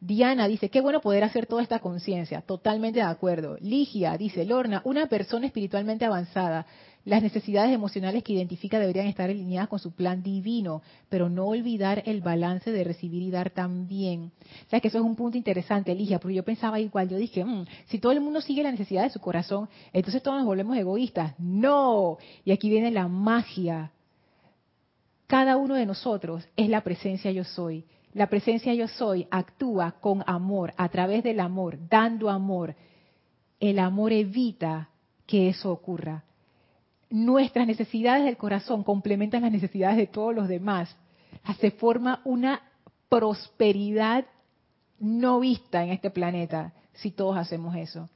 [0.07, 2.43] Diana dice, qué bueno poder hacer toda esta conciencia.
[2.43, 3.57] Totalmente de acuerdo.
[3.63, 6.67] Ligia dice, Lorna, una persona espiritualmente avanzada
[7.07, 12.03] las necesidades emocionales que identifica deberían estar alineadas con su plan divino, pero no olvidar
[12.05, 14.31] el balance de recibir y dar también.
[14.67, 17.43] O sea que eso es un punto interesante, Eligia, porque yo pensaba igual, yo dije,
[17.43, 20.77] mm, si todo el mundo sigue la necesidad de su corazón, entonces todos nos volvemos
[20.77, 21.35] egoístas.
[21.39, 23.91] No, y aquí viene la magia.
[25.27, 27.85] Cada uno de nosotros es la presencia yo soy.
[28.15, 32.75] La presencia yo soy actúa con amor, a través del amor, dando amor.
[33.61, 34.89] El amor evita
[35.27, 36.25] que eso ocurra
[37.15, 40.95] nuestras necesidades del corazón complementan las necesidades de todos los demás.
[41.61, 42.61] Se forma una
[43.09, 44.25] prosperidad
[44.99, 48.11] no vista en este planeta si todos hacemos eso.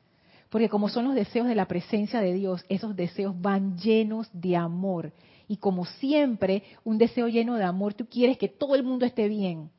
[0.51, 4.57] Porque como son los deseos de la presencia de Dios, esos deseos van llenos de
[4.57, 5.13] amor.
[5.47, 9.29] Y como siempre, un deseo lleno de amor, tú quieres que todo el mundo esté
[9.29, 9.71] bien.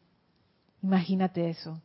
[0.82, 1.82] Imagínate eso.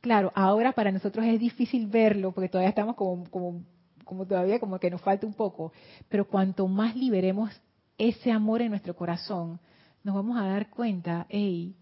[0.00, 3.62] Claro, ahora para nosotros es difícil verlo porque todavía estamos como, como
[4.04, 5.72] como todavía como que nos falta un poco,
[6.08, 7.50] pero cuanto más liberemos
[7.96, 9.60] ese amor en nuestro corazón,
[10.04, 11.74] nos vamos a dar cuenta, hey,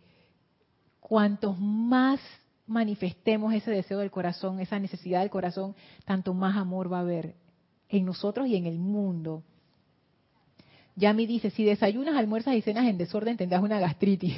[1.01, 2.21] cuantos más
[2.67, 5.75] manifestemos ese deseo del corazón, esa necesidad del corazón,
[6.05, 7.35] tanto más amor va a haber
[7.89, 9.43] en nosotros y en el mundo.
[10.97, 14.37] Yami dice, si desayunas, almuerzas y cenas en desorden, tendrás una gastritis.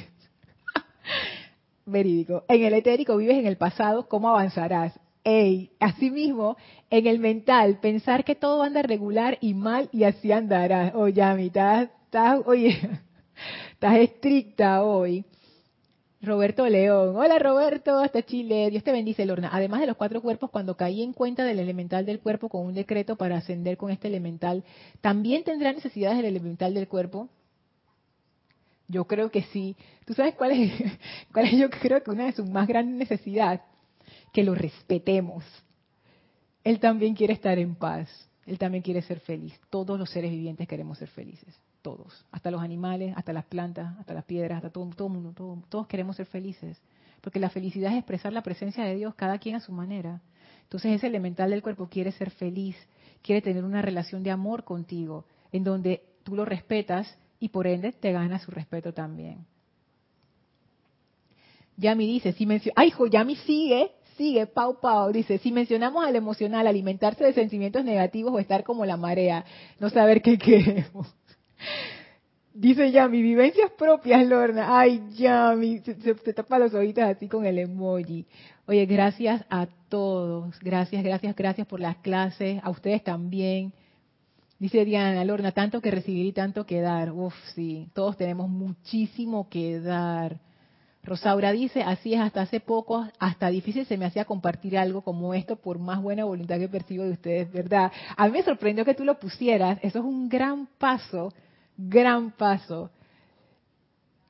[1.85, 2.43] Verídico.
[2.47, 4.93] En el etérico vives en el pasado, ¿cómo avanzarás?
[5.23, 6.57] Ey, asimismo,
[6.89, 10.91] en el mental, pensar que todo anda regular y mal y así andará.
[10.95, 11.89] Oye, Yami, estás,
[12.45, 12.77] oye,
[13.71, 15.25] estás estricta hoy.
[16.21, 17.17] Roberto León.
[17.17, 18.69] Hola Roberto, hasta Chile.
[18.69, 19.49] Dios te bendice, Lorna.
[19.51, 22.73] Además de los cuatro cuerpos, cuando caí en cuenta del elemental del cuerpo con un
[22.73, 24.63] decreto para ascender con este elemental,
[25.01, 27.27] ¿también tendrá necesidades del elemental del cuerpo?
[28.93, 29.75] Yo creo que sí.
[30.05, 30.71] ¿Tú sabes cuál es,
[31.33, 33.59] cuál es yo creo que una de sus más grandes necesidades?
[34.33, 35.45] que lo respetemos.
[36.63, 38.09] Él también quiere estar en paz,
[38.45, 39.53] él también quiere ser feliz.
[39.69, 44.13] Todos los seres vivientes queremos ser felices, todos, hasta los animales, hasta las plantas, hasta
[44.13, 45.33] las piedras, hasta todo, todo mundo,
[45.69, 46.81] todos queremos ser felices,
[47.21, 50.21] porque la felicidad es expresar la presencia de Dios, cada quien a su manera.
[50.63, 52.75] Entonces ese elemental del cuerpo quiere ser feliz,
[53.21, 57.91] quiere tener una relación de amor contigo, en donde tú lo respetas y por ende
[57.91, 59.45] te gana su respeto también.
[61.75, 66.67] Yami dice, si ay, hijo, Yami sigue, Sigue, Pau Pau, dice, si mencionamos al emocional,
[66.67, 69.43] alimentarse de sentimientos negativos o estar como la marea,
[69.79, 71.13] no saber qué queremos.
[72.53, 74.79] Dice ya, mi vivencias propias, Lorna.
[74.79, 78.27] Ay, ya, se, se, tapa los ojitos así con el emoji.
[78.67, 80.59] Oye, gracias a todos.
[80.59, 82.61] Gracias, gracias, gracias por las clases.
[82.63, 83.73] A ustedes también.
[84.63, 87.11] Dice Diana, Lorna, tanto que recibir y tanto que dar.
[87.11, 90.39] Uf, sí, todos tenemos muchísimo que dar
[91.03, 95.33] Rosaura dice, así es, hasta hace poco, hasta difícil se me hacía compartir algo como
[95.33, 97.91] esto por más buena voluntad que percibo de ustedes, ¿verdad?
[98.15, 101.33] A mí me sorprendió que tú lo pusieras, eso es un gran paso,
[101.77, 102.89] gran paso.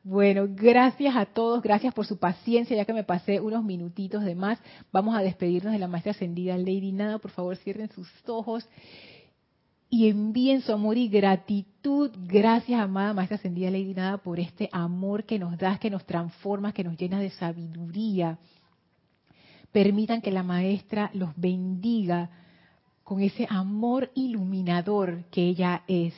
[0.04, 4.34] Bueno, gracias a todos, gracias por su paciencia, ya que me pasé unos minutitos de
[4.34, 4.58] más.
[4.92, 8.68] Vamos a despedirnos de la maestra ascendida Lady Nada, por favor cierren sus ojos
[9.94, 12.10] y envíen su amor y gratitud.
[12.26, 16.74] Gracias, amada Maestra Ascendida Lady Nada, por este amor que nos das, que nos transforma,
[16.74, 18.40] que nos llena de sabiduría.
[19.72, 22.32] Permitan que la Maestra los bendiga
[23.04, 26.16] con ese amor iluminador que ella es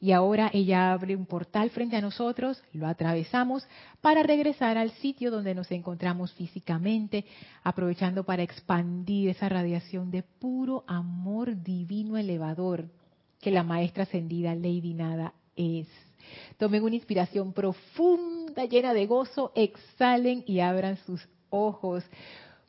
[0.00, 3.66] y ahora ella abre un portal frente a nosotros, lo atravesamos
[4.00, 7.24] para regresar al sitio donde nos encontramos físicamente,
[7.62, 12.88] aprovechando para expandir esa radiación de puro amor divino elevador
[13.40, 15.88] que la maestra ascendida Lady Nada es.
[16.58, 22.04] Tomen una inspiración profunda, llena de gozo, exhalen y abran sus ojos.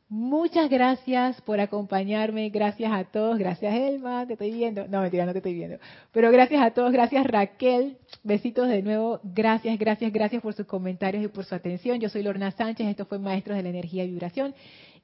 [0.09, 5.33] Muchas gracias por acompañarme, gracias a todos, gracias Elma, te estoy viendo, no mentira, no
[5.33, 5.79] te estoy viendo,
[6.13, 11.25] pero gracias a todos, gracias Raquel, besitos de nuevo, gracias, gracias, gracias por sus comentarios
[11.25, 11.99] y por su atención.
[11.99, 14.55] Yo soy Lorna Sánchez, esto fue Maestros de la Energía y Vibración.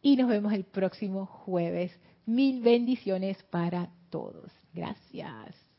[0.02, 1.92] Y nos vemos el próximo jueves.
[2.26, 4.52] Mil bendiciones para todos.
[4.74, 5.73] Gracias.